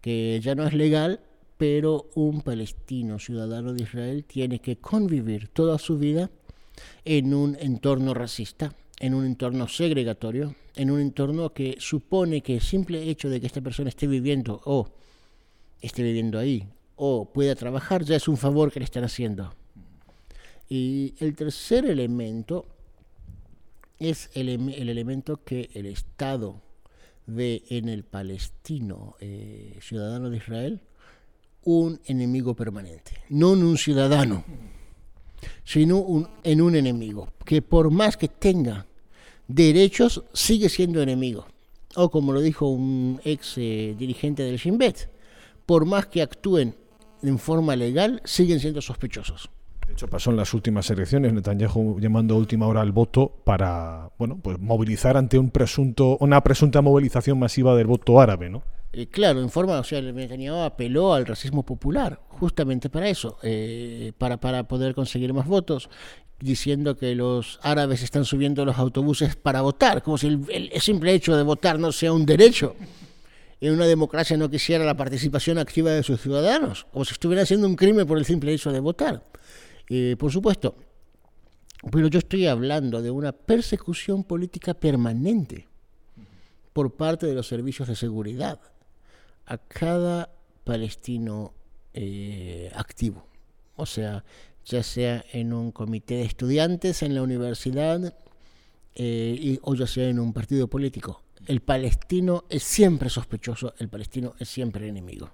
que 0.00 0.40
ya 0.42 0.54
no 0.54 0.66
es 0.66 0.74
legal, 0.74 1.20
pero 1.56 2.10
un 2.14 2.42
palestino 2.42 3.18
ciudadano 3.18 3.72
de 3.72 3.82
Israel 3.82 4.24
tiene 4.24 4.58
que 4.58 4.76
convivir 4.76 5.48
toda 5.48 5.78
su 5.78 5.98
vida 5.98 6.30
en 7.04 7.32
un 7.32 7.56
entorno 7.60 8.12
racista, 8.12 8.74
en 8.98 9.14
un 9.14 9.24
entorno 9.24 9.68
segregatorio, 9.68 10.54
en 10.74 10.90
un 10.90 11.00
entorno 11.00 11.52
que 11.52 11.76
supone 11.78 12.42
que 12.42 12.54
el 12.54 12.60
simple 12.60 13.08
hecho 13.08 13.28
de 13.28 13.40
que 13.40 13.46
esta 13.46 13.60
persona 13.60 13.88
esté 13.88 14.06
viviendo 14.06 14.60
o 14.64 14.88
esté 15.80 16.02
viviendo 16.02 16.38
ahí 16.38 16.66
o 16.96 17.30
pueda 17.30 17.54
trabajar 17.54 18.04
ya 18.04 18.16
es 18.16 18.26
un 18.28 18.36
favor 18.36 18.72
que 18.72 18.80
le 18.80 18.84
están 18.84 19.04
haciendo. 19.04 19.54
Y 20.68 21.14
el 21.18 21.36
tercer 21.36 21.86
elemento 21.86 22.66
es 23.98 24.30
el, 24.34 24.48
el 24.48 24.88
elemento 24.88 25.42
que 25.44 25.70
el 25.74 25.86
Estado 25.86 26.60
ve 27.26 27.64
en 27.68 27.88
el 27.88 28.04
palestino 28.04 29.16
eh, 29.20 29.78
ciudadano 29.80 30.30
de 30.30 30.36
Israel 30.38 30.80
un 31.64 32.00
enemigo 32.06 32.54
permanente, 32.54 33.12
no 33.28 33.54
en 33.54 33.64
un 33.64 33.76
ciudadano, 33.76 34.44
sino 35.64 35.98
un, 35.98 36.28
en 36.44 36.60
un 36.60 36.76
enemigo, 36.76 37.28
que 37.44 37.62
por 37.62 37.90
más 37.90 38.16
que 38.16 38.28
tenga 38.28 38.86
derechos, 39.48 40.24
sigue 40.32 40.68
siendo 40.68 41.02
enemigo. 41.02 41.46
O 41.94 42.10
como 42.10 42.32
lo 42.32 42.40
dijo 42.40 42.68
un 42.68 43.20
ex 43.24 43.54
eh, 43.56 43.94
dirigente 43.98 44.42
del 44.42 44.58
Shin 44.58 44.78
por 45.64 45.84
más 45.84 46.06
que 46.06 46.22
actúen 46.22 46.74
en 47.22 47.38
forma 47.38 47.74
legal, 47.74 48.20
siguen 48.24 48.60
siendo 48.60 48.80
sospechosos. 48.80 49.50
De 49.86 49.92
hecho, 49.92 50.08
pasó 50.08 50.30
en 50.30 50.36
las 50.36 50.52
últimas 50.52 50.90
elecciones 50.90 51.32
Netanyahu 51.32 52.00
llamando 52.00 52.34
a 52.34 52.38
última 52.38 52.66
hora 52.66 52.80
al 52.80 52.92
voto 52.92 53.32
para, 53.44 54.10
bueno, 54.18 54.38
pues 54.42 54.58
movilizar 54.58 55.16
ante 55.16 55.38
un 55.38 55.50
presunto, 55.50 56.16
una 56.20 56.42
presunta 56.42 56.82
movilización 56.82 57.38
masiva 57.38 57.74
del 57.76 57.86
voto 57.86 58.20
árabe, 58.20 58.50
¿no? 58.50 58.62
Eh, 58.92 59.08
claro, 59.08 59.40
en 59.40 59.50
forma, 59.50 59.78
o 59.78 59.84
sea, 59.84 60.00
Netanyahu 60.00 60.62
apeló 60.62 61.12
al 61.12 61.26
racismo 61.26 61.64
popular, 61.64 62.20
justamente 62.28 62.88
para 62.88 63.08
eso, 63.08 63.38
eh, 63.42 64.12
para, 64.16 64.38
para 64.38 64.66
poder 64.68 64.94
conseguir 64.94 65.32
más 65.34 65.46
votos, 65.46 65.90
diciendo 66.38 66.96
que 66.96 67.14
los 67.14 67.58
árabes 67.62 68.02
están 68.02 68.24
subiendo 68.24 68.64
los 68.64 68.78
autobuses 68.78 69.36
para 69.36 69.62
votar, 69.62 70.02
como 70.02 70.18
si 70.18 70.28
el, 70.28 70.70
el 70.72 70.80
simple 70.80 71.12
hecho 71.14 71.36
de 71.36 71.42
votar 71.42 71.78
no 71.78 71.92
sea 71.92 72.12
un 72.12 72.24
derecho 72.26 72.74
en 73.60 73.72
una 73.72 73.86
democracia 73.86 74.36
no 74.36 74.50
quisiera 74.50 74.84
la 74.84 74.96
participación 74.96 75.58
activa 75.58 75.90
de 75.90 76.02
sus 76.02 76.20
ciudadanos, 76.20 76.86
como 76.92 77.04
si 77.04 77.12
estuviera 77.12 77.42
haciendo 77.42 77.66
un 77.66 77.76
crimen 77.76 78.06
por 78.06 78.18
el 78.18 78.24
simple 78.24 78.52
hecho 78.52 78.70
de 78.70 78.80
votar. 78.80 79.22
Eh, 79.88 80.16
por 80.18 80.30
supuesto, 80.30 80.76
pero 81.90 82.08
yo 82.08 82.18
estoy 82.18 82.46
hablando 82.46 83.00
de 83.00 83.10
una 83.10 83.32
persecución 83.32 84.24
política 84.24 84.74
permanente 84.74 85.68
por 86.72 86.94
parte 86.96 87.26
de 87.26 87.34
los 87.34 87.46
servicios 87.46 87.88
de 87.88 87.96
seguridad 87.96 88.60
a 89.46 89.58
cada 89.58 90.30
palestino 90.64 91.54
eh, 91.94 92.70
activo. 92.74 93.26
O 93.76 93.86
sea, 93.86 94.24
ya 94.64 94.82
sea 94.82 95.24
en 95.32 95.52
un 95.52 95.70
comité 95.72 96.16
de 96.16 96.24
estudiantes 96.24 97.02
en 97.02 97.14
la 97.14 97.22
universidad 97.22 98.14
eh, 98.94 99.36
y, 99.38 99.58
o 99.62 99.74
ya 99.74 99.86
sea 99.86 100.08
en 100.08 100.18
un 100.18 100.32
partido 100.32 100.68
político. 100.68 101.22
El 101.46 101.60
palestino 101.60 102.44
es 102.48 102.64
siempre 102.64 103.08
sospechoso, 103.08 103.74
el 103.78 103.88
palestino 103.88 104.34
es 104.38 104.48
siempre 104.48 104.88
enemigo. 104.88 105.30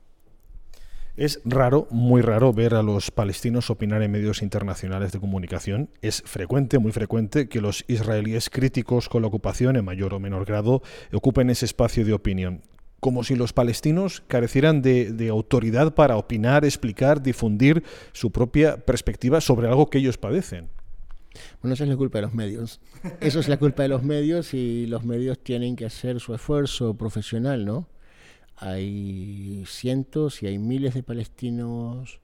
Es 1.15 1.41
raro, 1.45 1.89
muy 1.91 2.23
raro, 2.23 2.55
ver 2.55 2.75
a 2.75 2.83
los 2.83 3.11
palestinos 3.11 3.69
opinar 3.69 4.03
en 4.03 4.11
medios 4.11 4.41
internacionales 4.41 5.13
de 5.13 5.21
comunicación. 5.21 5.91
Es 6.01 6.23
frecuente, 6.23 6.79
muy 6.79 6.91
frecuente, 6.93 7.49
que 7.49 7.61
los 7.61 7.85
israelíes 7.87 8.49
críticos 8.49 9.11
con 9.11 9.21
la 9.21 9.29
ocupación, 9.29 9.77
en 9.77 9.85
mayor 9.85 10.15
o 10.15 10.21
menor 10.21 10.47
grado, 10.47 10.83
ocupen 11.13 11.51
ese 11.51 11.67
espacio 11.67 12.07
de 12.07 12.15
opinión. 12.15 12.63
Como 13.03 13.25
si 13.25 13.35
los 13.35 13.53
palestinos 13.53 14.23
carecieran 14.29 14.81
de, 14.81 15.29
autoridad 15.29 15.93
para 15.95 16.17
opinar, 16.17 16.65
explicar, 16.65 17.21
difundir 17.21 17.83
su 18.13 18.31
propia 18.31 18.77
perspectiva 18.77 19.41
sobre 19.41 19.67
algo 19.67 19.91
que 19.91 19.99
ellos 19.99 20.17
padecen. 20.17 20.69
Bueno, 21.61 21.75
esa 21.75 21.83
es 21.85 21.91
la 21.91 21.97
culpa 21.97 22.19
de 22.19 22.23
los 22.23 22.35
medios. 22.35 22.81
Eso 23.21 23.41
es 23.41 23.49
la 23.49 23.57
culpa 23.59 23.83
de 23.83 23.89
los 23.89 24.05
medios 24.05 24.55
y 24.55 24.87
los 24.87 25.05
medios 25.05 25.39
tienen 25.41 25.75
que 25.75 25.85
hacer 25.85 26.21
su 26.21 26.35
esfuerzo 26.35 26.95
profesional, 26.95 27.65
¿no? 27.65 27.89
hay 28.63 29.65
cientos 29.67 30.43
y 30.43 30.47
hay 30.47 30.59
miles 30.59 30.95
de 30.95 31.03
palestinos 31.03 32.21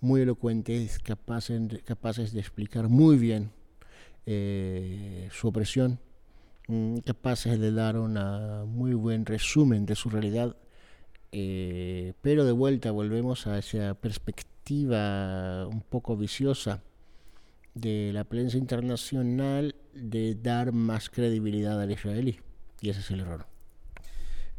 muy 0.00 0.20
elocuentes, 0.20 0.98
capaces, 0.98 2.32
de 2.32 2.40
explicar 2.40 2.88
muy 2.88 3.16
bien 3.16 3.50
eh, 4.26 5.28
su 5.32 5.48
opresión, 5.48 5.98
capaces 7.04 7.58
de 7.58 7.72
dar 7.72 7.96
un 7.96 8.14
muy 8.68 8.94
buen 8.94 9.26
resumen 9.26 9.86
de 9.86 9.94
su 9.94 10.10
realidad, 10.10 10.56
eh, 11.32 12.12
pero 12.22 12.44
de 12.44 12.52
vuelta 12.52 12.90
volvemos 12.90 13.46
a 13.46 13.58
esa 13.58 13.94
perspectiva 13.94 15.66
un 15.66 15.80
poco 15.80 16.16
viciosa 16.16 16.82
de 17.74 18.12
la 18.12 18.24
prensa 18.24 18.58
internacional 18.58 19.74
de 19.94 20.34
dar 20.34 20.72
más 20.72 21.08
credibilidad 21.10 21.80
al 21.80 21.90
israelí, 21.90 22.40
y 22.80 22.90
ese 22.90 23.00
es 23.00 23.10
el 23.10 23.20
error. 23.20 23.46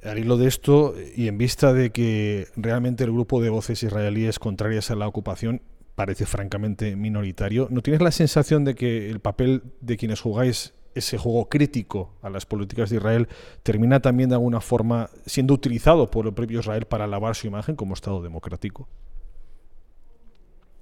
Al 0.04 0.18
hilo 0.18 0.38
de 0.38 0.48
esto, 0.48 0.96
y 1.16 1.28
en 1.28 1.38
vista 1.38 1.74
de 1.74 1.92
que 1.92 2.48
realmente 2.56 3.04
el 3.04 3.12
grupo 3.12 3.42
de 3.42 3.50
voces 3.50 3.84
israelíes 3.84 4.40
contrarias 4.40 4.90
a 4.90 4.96
la 4.96 5.08
ocupación 5.08 5.62
parece 5.96 6.26
francamente 6.26 6.96
minoritario, 6.96 7.68
¿no 7.70 7.82
tienes 7.82 8.02
la 8.02 8.12
sensación 8.12 8.66
de 8.66 8.74
que 8.76 9.10
el 9.10 9.20
papel 9.20 9.62
de 9.82 9.98
quienes 9.98 10.20
jugáis 10.20 10.74
ese 10.94 11.18
juego 11.18 11.48
crítico 11.50 12.14
a 12.22 12.30
las 12.30 12.46
políticas 12.46 12.90
de 12.90 12.98
Israel 12.98 13.28
termina 13.64 14.00
también 14.02 14.30
de 14.30 14.36
alguna 14.36 14.62
forma 14.62 15.10
siendo 15.26 15.54
utilizado 15.54 16.10
por 16.10 16.28
el 16.28 16.34
propio 16.34 16.60
Israel 16.60 16.86
para 16.86 17.08
lavar 17.08 17.36
su 17.36 17.48
imagen 17.48 17.76
como 17.76 17.94
Estado 17.94 18.22
democrático? 18.22 18.88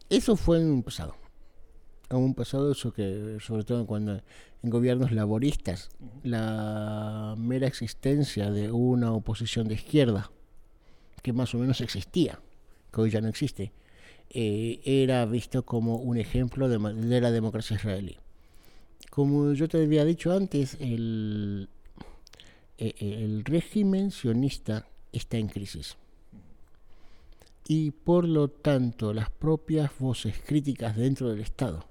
Eso 0.09 0.35
fue 0.35 0.59
en 0.59 0.71
un 0.71 0.83
pasado. 0.83 1.15
En 2.09 2.17
un 2.17 2.33
pasado, 2.33 2.71
eso 2.71 2.91
que, 2.91 3.37
sobre 3.39 3.63
todo 3.63 3.85
cuando 3.85 4.21
en 4.63 4.69
gobiernos 4.69 5.11
laboristas 5.11 5.89
la 6.23 7.35
mera 7.37 7.67
existencia 7.67 8.49
de 8.49 8.71
una 8.71 9.13
oposición 9.13 9.67
de 9.67 9.75
izquierda, 9.75 10.31
que 11.21 11.33
más 11.33 11.53
o 11.53 11.59
menos 11.59 11.81
existía, 11.81 12.39
que 12.91 13.01
hoy 13.01 13.11
ya 13.11 13.21
no 13.21 13.27
existe, 13.27 13.71
eh, 14.31 14.81
era 14.83 15.25
visto 15.25 15.63
como 15.65 15.97
un 15.97 16.17
ejemplo 16.17 16.67
de, 16.67 16.77
de, 16.93 17.21
la 17.21 17.31
democracia 17.31 17.75
israelí. 17.75 18.17
Como 19.19 19.51
yo 19.51 19.67
te 19.67 19.84
había 19.84 20.05
dicho 20.05 20.32
antes, 20.32 20.77
el, 20.79 21.67
eh, 22.77 22.93
el 23.01 23.43
régimen 23.43 24.12
sionista 24.12 24.88
está 25.12 25.36
en 25.36 25.49
crisis. 25.49 25.97
Y 27.67 27.91
por 27.91 28.25
lo 28.25 28.47
tanto, 28.47 29.13
las 29.13 29.29
propias 29.29 29.91
voces 29.99 30.36
críticas 30.45 30.95
dentro 30.95 31.27
del 31.27 31.41
Estado 31.41 31.84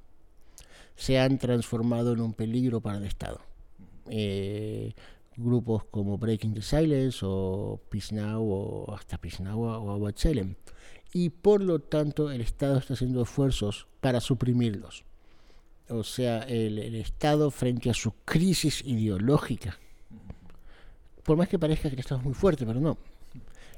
se 0.97 1.19
han 1.19 1.37
transformado 1.37 2.14
en 2.14 2.23
un 2.23 2.33
peligro 2.33 2.81
para 2.81 2.97
el 2.97 3.05
Estado. 3.05 3.43
Eh, 4.09 4.95
grupos 5.37 5.85
como 5.85 6.17
Breaking 6.17 6.55
the 6.55 6.62
Silence 6.62 7.19
o 7.23 7.79
Peace 7.91 8.19
o 8.23 8.87
hasta 8.95 9.19
Peace 9.19 9.43
Now 9.43 9.61
o 9.61 9.91
Aguachelem. 9.93 10.55
Y 11.12 11.29
por 11.29 11.61
lo 11.61 11.79
tanto 11.79 12.31
el 12.31 12.41
Estado 12.41 12.79
está 12.79 12.95
haciendo 12.95 13.21
esfuerzos 13.21 13.87
para 14.01 14.23
suprimirlos. 14.23 15.05
O 15.90 16.05
sea, 16.05 16.42
el, 16.42 16.79
Estado 16.96 17.51
frente 17.51 17.90
a 17.90 17.94
su 17.94 18.12
crisis 18.24 18.83
ideológica. 18.85 19.79
Por 21.22 21.37
más 21.37 21.48
que 21.48 21.59
parezca 21.59 21.88
que 21.88 21.94
el 21.94 22.01
Estado 22.01 22.20
es 22.20 22.24
muy 22.24 22.35
fuerte, 22.35 22.66
pero 22.66 22.81
no. 22.81 22.98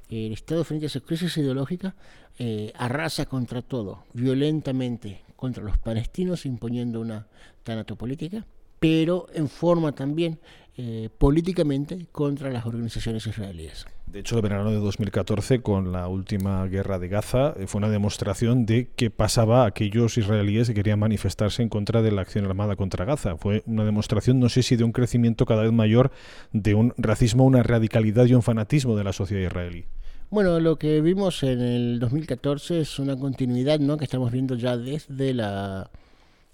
El 0.09 0.33
Estado 0.33 0.64
frente 0.64 0.87
a 0.87 0.88
su 0.88 1.03
crisis 1.03 1.37
ideológica 1.37 1.94
eh, 2.38 2.73
arrasa 2.77 3.27
contra 3.27 3.62
todo, 3.62 4.05
violentamente, 4.12 5.23
contra 5.37 5.62
los 5.62 5.79
palestinos 5.79 6.46
imponiendo 6.46 7.01
una 7.01 7.27
tanatopolítica 7.62 8.44
pero 8.81 9.27
en 9.35 9.49
forma 9.49 9.92
también 9.92 10.40
eh, 10.83 11.11
políticamente 11.19 12.07
contra 12.11 12.49
las 12.49 12.64
organizaciones 12.64 13.27
israelíes. 13.27 13.85
De 14.07 14.21
hecho, 14.21 14.37
el 14.37 14.43
verano 14.43 14.71
de 14.71 14.79
2014, 14.79 15.61
con 15.61 15.93
la 15.93 16.09
última 16.09 16.66
guerra 16.69 16.99
de 16.99 17.09
Gaza, 17.09 17.53
eh, 17.59 17.66
fue 17.66 17.81
una 17.81 17.90
demostración 17.90 18.64
de 18.64 18.88
qué 18.97 19.11
pasaba 19.11 19.64
a 19.64 19.66
aquellos 19.66 20.16
israelíes 20.16 20.69
que 20.69 20.75
querían 20.75 20.99
manifestarse 20.99 21.62
en 21.62 21.69
contra 21.69 22.01
de 22.01 22.12
la 22.12 22.23
acción 22.23 22.47
armada 22.47 22.77
contra 22.77 23.05
Gaza. 23.05 23.37
Fue 23.37 23.62
una 23.66 23.85
demostración, 23.85 24.40
no 24.40 24.49
sé 24.49 24.62
si 24.62 24.77
de 24.77 24.85
un 24.85 24.93
crecimiento 24.93 25.45
cada 25.45 25.64
vez 25.64 25.73
mayor 25.73 26.12
de 26.53 26.75
un 26.75 26.95
racismo, 26.97 27.45
una 27.45 27.62
radicalidad 27.62 28.25
y 28.25 28.33
un 28.33 28.43
fanatismo 28.43 28.97
de 28.97 29.05
la 29.05 29.12
sociedad 29.12 29.43
israelí. 29.43 29.85
Bueno, 30.31 30.61
lo 30.61 30.79
que 30.79 31.03
vimos 31.03 31.43
en 31.43 31.61
el 31.61 32.01
2014 32.01 32.81
es 32.81 32.99
una 32.99 33.19
continuidad 33.19 33.81
¿no? 33.81 33.99
que 33.99 34.05
estamos 34.05 34.33
viendo 34.33 34.55
ya 34.55 34.79
desde 34.79 35.35
la, 35.35 35.90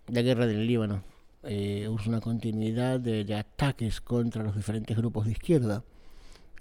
la 0.08 0.22
guerra 0.22 0.48
del 0.48 0.66
Líbano 0.66 1.04
eh, 1.48 1.88
es 1.92 2.06
una 2.06 2.20
continuidad 2.20 3.00
de, 3.00 3.34
ataques 3.34 4.00
contra 4.00 4.42
los 4.42 4.56
diferentes 4.56 4.96
grupos 4.96 5.26
de 5.26 5.32
izquierda 5.32 5.84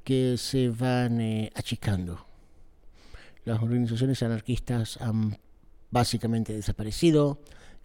que 0.04 0.38
se 0.38 0.69
van 0.69 1.19
eh, 1.21 1.52
achicando. 1.56 2.26
Las 3.43 3.62
organizaciones 3.62 4.21
anarquistas 4.24 5.02
han 5.02 5.38
básicamente 5.91 6.54
desaparecido, 6.54 7.39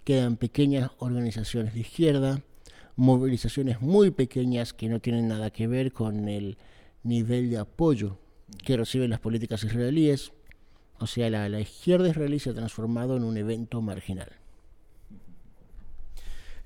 quedan 0.05 0.37
pequeñas 0.37 0.91
organizaciones 0.99 1.75
de 1.75 1.81
izquierda, 1.81 2.43
movilizaciones 2.97 3.81
muy 3.81 4.11
pequeñas 4.11 4.73
que 4.73 4.89
no 4.89 5.01
tienen 5.01 5.29
nada 5.29 5.51
que 5.51 5.67
ver 5.67 5.93
con 5.93 6.29
el 6.29 6.59
nivel 7.03 7.51
de 7.51 7.59
apoyo 7.59 8.19
que 8.65 8.77
reciben 8.77 9.11
las 9.11 9.21
políticas 9.21 9.65
israelíes. 9.65 10.33
O 10.99 11.07
sea, 11.07 11.31
la 11.31 11.61
izquierda 11.61 12.09
israelí 12.09 12.39
se 12.39 12.51
ha 12.51 12.55
transformado 12.55 13.17
en 13.17 13.25
un 13.25 13.37
evento 13.37 13.81
marginal. 13.81 14.39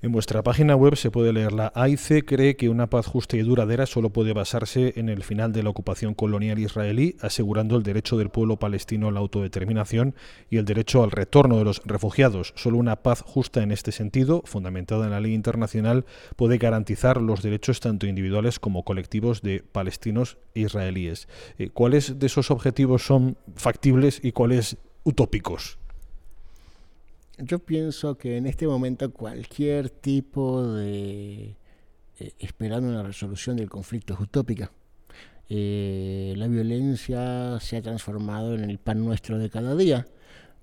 En 0.01 0.11
vuestra 0.11 0.43
página 0.43 0.75
web 0.75 0.95
se 0.97 1.09
puede 1.09 1.31
leer 1.31 1.53
la 1.53 1.71
AICE 1.73 2.25
cree 2.25 2.55
que 2.57 2.69
una 2.69 2.87
paz 2.87 3.07
justa 3.07 3.37
y 3.37 3.41
duradera 3.41 3.85
solo 3.85 4.11
puede 4.11 4.33
basarse 4.33 4.93
en 4.97 5.09
el 5.09 5.23
final 5.23 5.53
de 5.53 5.63
la 5.63 5.69
ocupación 5.69 6.13
colonial 6.13 6.59
israelí, 6.59 7.15
asegurando 7.21 7.77
el 7.77 7.83
derecho 7.83 8.17
del 8.17 8.29
pueblo 8.29 8.57
palestino 8.57 9.07
a 9.07 9.11
la 9.11 9.19
autodeterminación 9.21 10.13
y 10.49 10.57
el 10.57 10.65
derecho 10.65 11.03
al 11.03 11.11
retorno 11.11 11.57
de 11.57 11.63
los 11.63 11.81
refugiados. 11.85 12.53
Solo 12.55 12.77
una 12.77 12.97
paz 12.97 13.23
justa 13.25 13.63
en 13.63 13.71
este 13.71 13.91
sentido, 13.91 14.43
fundamentada 14.45 15.05
en 15.05 15.11
la 15.11 15.21
ley 15.21 15.33
internacional, 15.33 16.05
puede 16.35 16.57
garantizar 16.57 17.21
los 17.21 17.41
derechos 17.41 17.79
tanto 17.79 18.05
individuales 18.05 18.59
como 18.59 18.83
colectivos 18.83 19.41
de 19.41 19.63
palestinos 19.63 20.37
e 20.53 20.61
israelíes. 20.61 21.27
Eh, 21.57 21.69
¿Cuáles 21.69 22.19
de 22.19 22.27
esos 22.27 22.51
objetivos 22.51 23.05
son 23.05 23.37
factibles 23.55 24.19
y 24.21 24.33
cuáles 24.33 24.77
utópicos? 25.03 25.79
Yo 27.37 27.59
pienso 27.59 28.17
que 28.17 28.37
en 28.37 28.45
este 28.45 28.65
momento 28.65 29.11
cualquier 29.11 29.89
tipo 29.89 30.65
de 30.67 31.57
eh, 32.19 32.31
esperando 32.39 32.89
una 32.89 33.03
resolución 33.03 33.57
del 33.57 33.69
conflicto 33.69 34.13
es 34.13 34.19
utópica. 34.21 34.71
Eh, 35.49 36.33
la 36.37 36.47
violencia 36.47 37.59
se 37.59 37.77
ha 37.77 37.81
transformado 37.81 38.55
en 38.55 38.69
el 38.69 38.79
pan 38.79 39.03
nuestro 39.03 39.37
de 39.37 39.49
cada 39.49 39.75
día. 39.75 40.07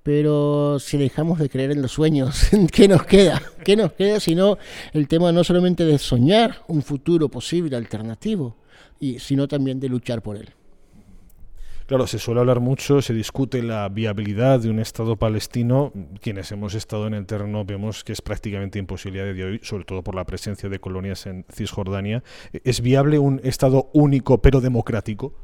Pero 0.02 0.78
si 0.80 0.98
dejamos 0.98 1.38
de 1.38 1.48
creer 1.48 1.70
en 1.72 1.82
los 1.82 1.92
sueños, 1.92 2.48
¿qué 2.72 2.88
nos 2.88 3.04
queda? 3.04 3.40
¿Qué 3.64 3.76
nos 3.76 3.92
queda 3.92 4.18
sino 4.18 4.58
el 4.92 5.06
tema 5.08 5.30
no 5.30 5.44
solamente 5.44 5.84
de 5.84 5.98
soñar 5.98 6.62
un 6.68 6.82
futuro 6.82 7.28
posible, 7.28 7.76
alternativo, 7.76 8.56
y, 8.98 9.18
sino 9.18 9.46
también 9.46 9.78
de 9.78 9.88
luchar 9.88 10.22
por 10.22 10.36
él? 10.36 10.50
Claro, 11.92 12.06
se 12.06 12.18
suele 12.18 12.40
hablar 12.40 12.60
mucho, 12.60 13.02
se 13.02 13.12
discute 13.12 13.62
la 13.62 13.86
viabilidad 13.90 14.60
de 14.60 14.70
un 14.70 14.78
Estado 14.78 15.16
palestino. 15.16 15.92
Quienes 16.22 16.50
hemos 16.50 16.72
estado 16.72 17.06
en 17.06 17.12
el 17.12 17.26
terreno 17.26 17.66
vemos 17.66 18.02
que 18.02 18.14
es 18.14 18.22
prácticamente 18.22 18.78
imposible 18.78 19.20
a 19.20 19.24
día 19.24 19.34
de 19.34 19.44
hoy, 19.44 19.60
sobre 19.62 19.84
todo 19.84 20.02
por 20.02 20.14
la 20.14 20.24
presencia 20.24 20.70
de 20.70 20.78
colonias 20.78 21.26
en 21.26 21.44
Cisjordania. 21.52 22.24
¿Es 22.64 22.80
viable 22.80 23.18
un 23.18 23.42
Estado 23.44 23.90
único 23.92 24.40
pero 24.40 24.62
democrático? 24.62 25.34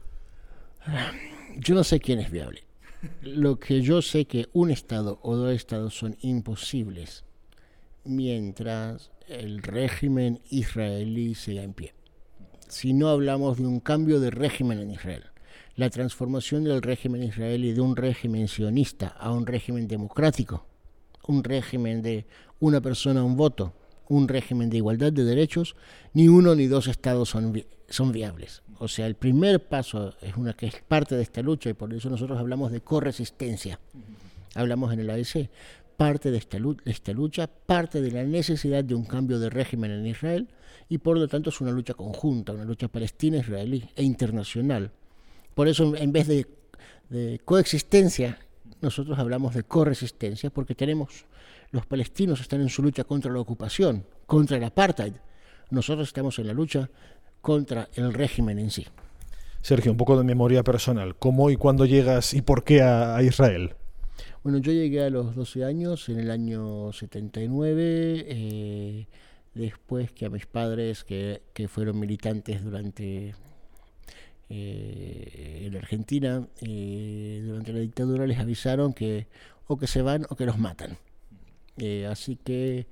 Yo 1.59 1.75
no 1.75 1.85
sé 1.85 2.01
quién 2.01 2.19
es 2.19 2.31
viable. 2.31 2.63
Lo 3.21 3.59
que 3.59 3.83
yo 3.83 4.01
sé 4.01 4.25
que 4.25 4.47
un 4.55 4.71
Estado 4.71 5.19
o 5.21 5.37
dos 5.37 5.55
Estados 5.55 5.99
son 5.99 6.17
imposibles 6.23 7.27
mientras 8.07 9.11
el 9.27 9.63
régimen 9.63 10.41
israelí 10.49 11.35
siga 11.35 11.63
en 11.63 11.75
pie. 11.75 11.93
Si 12.69 12.95
no 12.95 13.11
hablamos 13.11 13.59
de 13.59 13.67
un 13.67 13.81
cambio 13.81 14.19
de 14.19 14.31
régimen 14.31 14.79
en 14.79 14.93
Israel 14.93 15.25
la 15.79 15.91
transformación 15.91 16.65
del 16.65 16.83
régimen 16.83 17.23
israelí 17.23 17.73
de 17.73 17.81
un 17.81 17.95
régimen 17.95 18.49
sionista 18.49 19.15
a 19.17 19.31
un 19.31 19.47
régimen 19.47 19.87
democrático, 19.87 20.67
un 21.29 21.45
régimen 21.45 22.03
de 22.03 22.27
una 22.59 22.81
persona, 22.81 23.23
un 23.23 23.37
voto, 23.37 23.73
un 24.09 24.27
régimen 24.27 24.71
de 24.71 24.79
igualdad 24.79 25.13
de 25.13 25.23
derechos, 25.23 25.77
ni 26.15 26.27
uno 26.27 26.57
ni 26.57 26.67
dos 26.67 26.89
estados 26.89 27.29
son, 27.29 27.63
son 27.89 28.11
viables. 28.11 28.63
O 28.81 28.89
sea, 28.89 29.07
el 29.07 29.15
primer 29.15 29.69
paso 29.69 30.15
es 30.21 30.37
una 30.37 30.53
que 30.53 30.67
es 30.67 30.75
parte 30.83 31.15
de 31.15 31.23
esta 31.23 31.43
lucha 31.43 31.71
y 31.71 31.75
por 31.75 31.95
eso 31.95 32.11
nosotros 32.11 32.41
hablamos 32.41 32.73
de 32.73 32.81
corresistencia. 32.81 33.79
Hablamos 34.57 34.93
en 34.93 34.99
el 34.99 35.11
AEC, 35.11 35.49
parte 35.97 36.33
de 36.33 36.39
esta, 36.39 36.59
de 36.59 36.75
esta 36.87 37.13
lucha, 37.13 37.47
parte 37.47 38.01
de 38.01 38.11
la 38.11 38.25
necesidad 38.25 38.83
de 38.83 38.97
un 38.97 39.05
cambio 39.05 39.39
de 39.39 39.49
régimen 39.49 39.93
en 39.93 40.07
Israel 40.07 40.49
y 40.89 40.99
por 40.99 41.17
lo 41.17 41.29
tanto 41.29 41.51
es 41.51 41.61
una 41.61 41.71
lucha 41.71 41.95
conjunta, 41.95 42.51
una 42.51 42.65
lucha 42.65 42.89
palestina-israelí 42.89 43.91
e 43.95 44.03
internacional 44.03 44.91
por 45.59 45.67
eso 45.67 45.97
en 45.97 46.13
vez 46.13 46.29
de, 46.29 47.41
coexistencia, 47.45 48.39
nosotros 48.81 49.19
hablamos 49.19 49.57
de 49.57 49.65
corresistencia, 49.65 50.51
porque 50.51 50.77
tenemos, 50.77 51.25
los 51.73 51.85
palestinos 51.85 52.41
están 52.41 52.61
en 52.61 52.69
su 52.69 52.81
lucha 52.81 53.03
contra 53.03 53.33
la 53.33 53.41
ocupación, 53.41 54.07
contra 54.25 54.57
el 54.57 54.63
apartheid. 54.63 55.15
Nosotros 55.71 56.07
estamos 56.07 56.39
en 56.39 56.47
la 56.47 56.53
lucha 56.53 56.89
contra 57.41 57.89
el 57.97 58.15
régimen 58.15 58.61
en 58.61 58.71
sí. 58.71 58.87
Sergio, 59.61 59.91
un 59.91 59.99
poco 59.99 60.17
de 60.17 60.23
memoria 60.23 60.63
personal. 60.63 61.17
¿Cómo 61.17 61.51
y 61.51 61.57
cuándo 61.57 61.87
llegas 61.87 62.35
y 62.35 62.41
por 62.41 62.63
qué 62.63 62.83
a, 62.83 63.21
Israel? 63.25 63.75
Bueno, 64.45 64.59
yo 64.59 64.71
llegué 64.71 65.03
a 65.03 65.11
los 65.11 65.35
12 65.35 65.65
años, 65.65 66.09
en 66.09 66.21
el 66.21 66.31
año 66.31 66.93
79, 66.93 68.27
eh, 68.29 69.09
después 69.55 70.13
que 70.13 70.25
a 70.25 70.31
mis 70.31 70.47
padres, 70.47 71.03
que, 71.03 71.43
que 71.53 71.67
fueron 71.67 71.99
militantes 71.99 72.63
durante 72.63 73.35
eh, 74.51 75.65
en 75.67 75.77
Argentina 75.77 76.47
eh, 76.63 77.43
durante 77.45 77.73
la 77.73 77.81
dictadura 77.81 78.27
les 78.27 78.39
avisaron 78.39 78.95
que 78.95 79.27
o 79.67 79.77
que 79.77 79.87
se 79.87 80.01
van 80.01 80.27
o 80.31 80.37
que 80.37 80.47
los 80.47 80.59
matan. 80.59 80.97
Eh, 81.77 82.07
así 82.07 82.37
que 82.37 82.87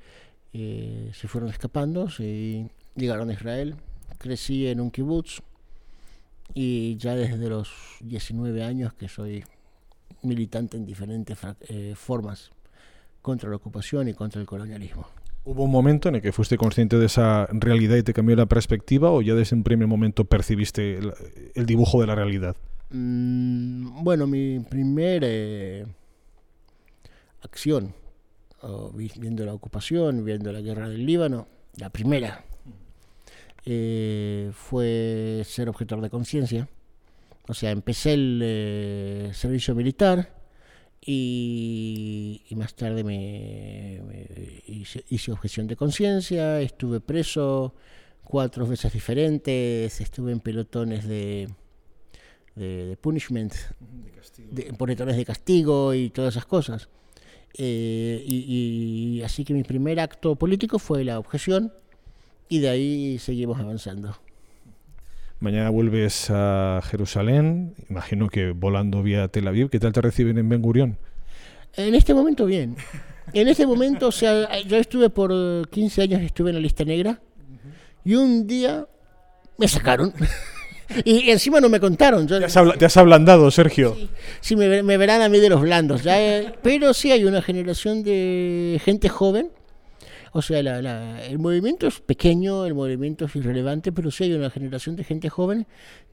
se 0.53 1.29
fueron 1.29 1.51
escapando, 1.51 2.09
se 2.09 2.71
llegaron 2.95 3.29
a 3.29 3.35
Israel, 3.35 3.77
crecí 4.17 4.67
en 4.69 4.81
un 4.81 4.91
kibutz 4.91 5.43
y 6.55 6.97
ya 6.97 7.15
desde 7.15 7.51
los 7.51 7.69
19 8.01 8.63
años 8.63 8.95
que 8.95 9.07
soy 9.07 9.45
militante 10.23 10.79
en 10.79 10.87
diferentes 10.87 11.39
formas 11.95 12.53
contra 13.21 13.51
la 13.51 13.57
ocupación 13.57 14.09
y 14.09 14.15
contra 14.15 14.41
el 14.41 14.47
colonialismo. 14.47 15.07
¿Hubo 15.47 15.63
un 15.63 15.71
momento 15.71 16.09
en 16.09 16.17
el 16.17 16.23
que 16.23 16.33
fuiste 16.33 16.59
consciente 16.59 16.99
de 16.99 17.07
esa 17.07 17.47
realidad 17.53 17.95
y 17.95 18.03
te 18.03 18.13
cambió 18.13 18.35
la 18.35 18.47
perspectiva 18.47 19.13
o 19.13 19.23
ya 19.23 19.35
desde 19.35 19.55
un 19.55 19.63
primer 19.63 19.87
momento 19.87 20.25
percibiste 20.25 20.99
el, 21.55 21.67
dibujo 21.67 22.01
de 22.01 22.09
la 22.09 22.17
realidad? 22.17 22.57
Mm, 22.91 24.03
bueno, 24.03 24.27
mi 24.27 24.59
primera 24.59 25.25
eh, 25.31 25.87
acción, 27.43 27.95
viendo 28.93 29.47
la 29.47 29.55
ocupación, 29.55 30.25
viendo 30.25 30.51
la 30.51 30.61
guerra 30.61 30.89
del 30.89 31.07
Líbano, 31.07 31.47
la 31.77 31.91
primera, 31.91 32.45
eh, 33.65 34.51
fue 34.53 35.43
ser 35.45 35.69
objetor 35.69 36.01
de 36.01 36.11
conciencia. 36.11 36.69
O 37.47 37.55
sea, 37.55 37.71
empecé 37.71 38.15
el 38.15 38.41
eh, 38.43 39.31
servicio 39.33 39.77
militar 39.77 40.36
y, 41.07 42.43
más 42.57 42.75
tarde 42.75 43.05
me, 43.05 44.03
hice, 44.67 45.33
objeción 45.33 45.69
de 45.69 45.77
conciencia, 45.77 46.61
estuve 46.61 47.01
preso 47.01 47.75
cuatro 48.25 48.67
veces 48.67 48.93
diferentes, 48.93 50.01
estuve 50.01 50.33
en 50.33 50.41
pelotones 50.41 51.07
de, 51.07 51.49
de, 52.57 52.99
punishment, 53.01 53.55
de 54.51 54.73
pelotones 54.73 55.17
de 55.17 55.25
castigo 55.25 55.95
y 55.95 56.11
todas 56.11 56.35
esas 56.35 56.47
cosas. 56.47 56.89
Eh, 57.55 58.23
y, 58.27 59.23
así 59.25 59.45
que 59.45 59.55
mi 59.55 59.63
primer 59.63 60.01
acto 60.01 60.35
político 60.35 60.79
fue 60.81 61.05
la 61.05 61.19
objeción 61.19 61.73
y 62.49 62.59
de 62.59 62.69
ahí 62.69 63.19
seguimos 63.19 63.61
avanzando. 63.61 64.17
Mañana 65.39 65.69
vuelves 65.69 66.31
a 66.31 66.81
Jerusalén, 66.83 67.75
imagino 67.91 68.29
que 68.29 68.53
volando 68.53 69.03
vía 69.03 69.29
Tel 69.29 69.47
Aviv. 69.49 69.69
¿Qué 69.69 69.79
tal 69.79 69.93
te 69.93 70.01
reciben 70.01 70.39
en 70.39 70.49
Ben 70.49 70.63
Gurión? 70.63 70.97
En 71.75 71.95
este 71.95 72.15
momento 72.15 72.47
bien. 72.47 72.77
En 73.35 73.47
este 73.49 73.67
momento, 73.67 74.09
o 74.09 74.13
sea, 74.13 74.59
yo 74.63 74.79
estuve 74.79 75.11
por 75.11 75.69
15 75.69 76.03
años, 76.03 76.23
estuve 76.23 76.51
en 76.51 76.57
la 76.57 76.63
lista 76.63 76.85
negra 76.85 77.21
y 78.03 78.15
un 78.15 78.47
día 78.47 78.87
me 79.59 79.69
sacaron. 79.69 80.15
y 81.05 81.29
encima 81.31 81.61
no 81.61 81.69
me 81.69 81.81
contaron. 81.81 82.27
¿Te, 82.27 82.37
has 82.87 82.97
ablandado, 82.97 83.51
Sergio? 83.51 83.95
Sí, 84.41 84.57
me, 84.57 84.97
verán 84.97 85.21
a 85.21 85.29
mí 85.29 85.39
de 85.39 85.51
los 85.51 85.61
blandos. 85.61 86.03
Ya, 86.03 86.17
pero 86.63 86.95
sí 86.95 87.13
hay 87.13 87.25
una 87.25 87.43
generación 87.43 88.03
de 88.03 88.81
gente 88.83 89.11
joven 89.11 89.51
O 90.37 90.43
sea, 90.43 90.61
el 90.61 91.39
movimiento 91.39 91.87
es 91.87 92.01
pequeño, 92.01 92.67
el 92.67 92.75
movimiento 92.75 93.25
es 93.25 93.35
irrelevante, 93.37 93.91
pero 93.91 94.11
sí 94.11 94.25
hay 94.25 94.35
una 94.35 94.51
generación 94.51 94.95
de 94.95 95.03
gente 95.03 95.31
joven 95.31 95.67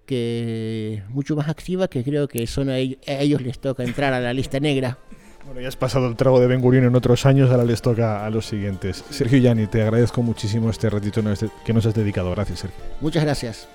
que 0.05 1.03
mucho 1.09 1.35
más 1.35 1.49
activa 1.49 1.89
que 1.89 2.05
creo 2.05 2.29
que 2.29 2.47
son 2.47 2.69
a 2.69 2.77
ellos, 2.77 3.41
les 3.41 3.59
toca 3.59 3.83
entrar 3.83 4.13
a 4.13 4.21
la 4.21 4.31
lista 4.31 4.61
negra. 4.61 4.97
Bueno, 5.45 5.59
ya 5.59 5.67
has 5.67 5.75
pasado 5.75 6.07
el 6.07 6.15
trago 6.15 6.39
de 6.39 6.47
Ben 6.47 6.61
Gurion 6.61 6.85
en 6.85 6.95
otros 6.95 7.25
años, 7.25 7.51
ahora 7.51 7.65
les 7.65 7.81
toca 7.81 8.25
a 8.25 8.29
los 8.29 8.45
siguientes. 8.45 9.03
Sergio 9.09 9.39
Yani, 9.39 9.67
te 9.67 9.81
agradezco 9.81 10.21
muchísimo 10.21 10.69
este 10.69 10.89
ratito 10.89 11.21
que 11.65 11.73
nos 11.73 11.85
has 11.85 11.93
dedicado. 11.93 12.31
Gracias, 12.31 12.59
Sergio. 12.59 12.79
Muchas 13.01 13.25
gracias. 13.25 13.67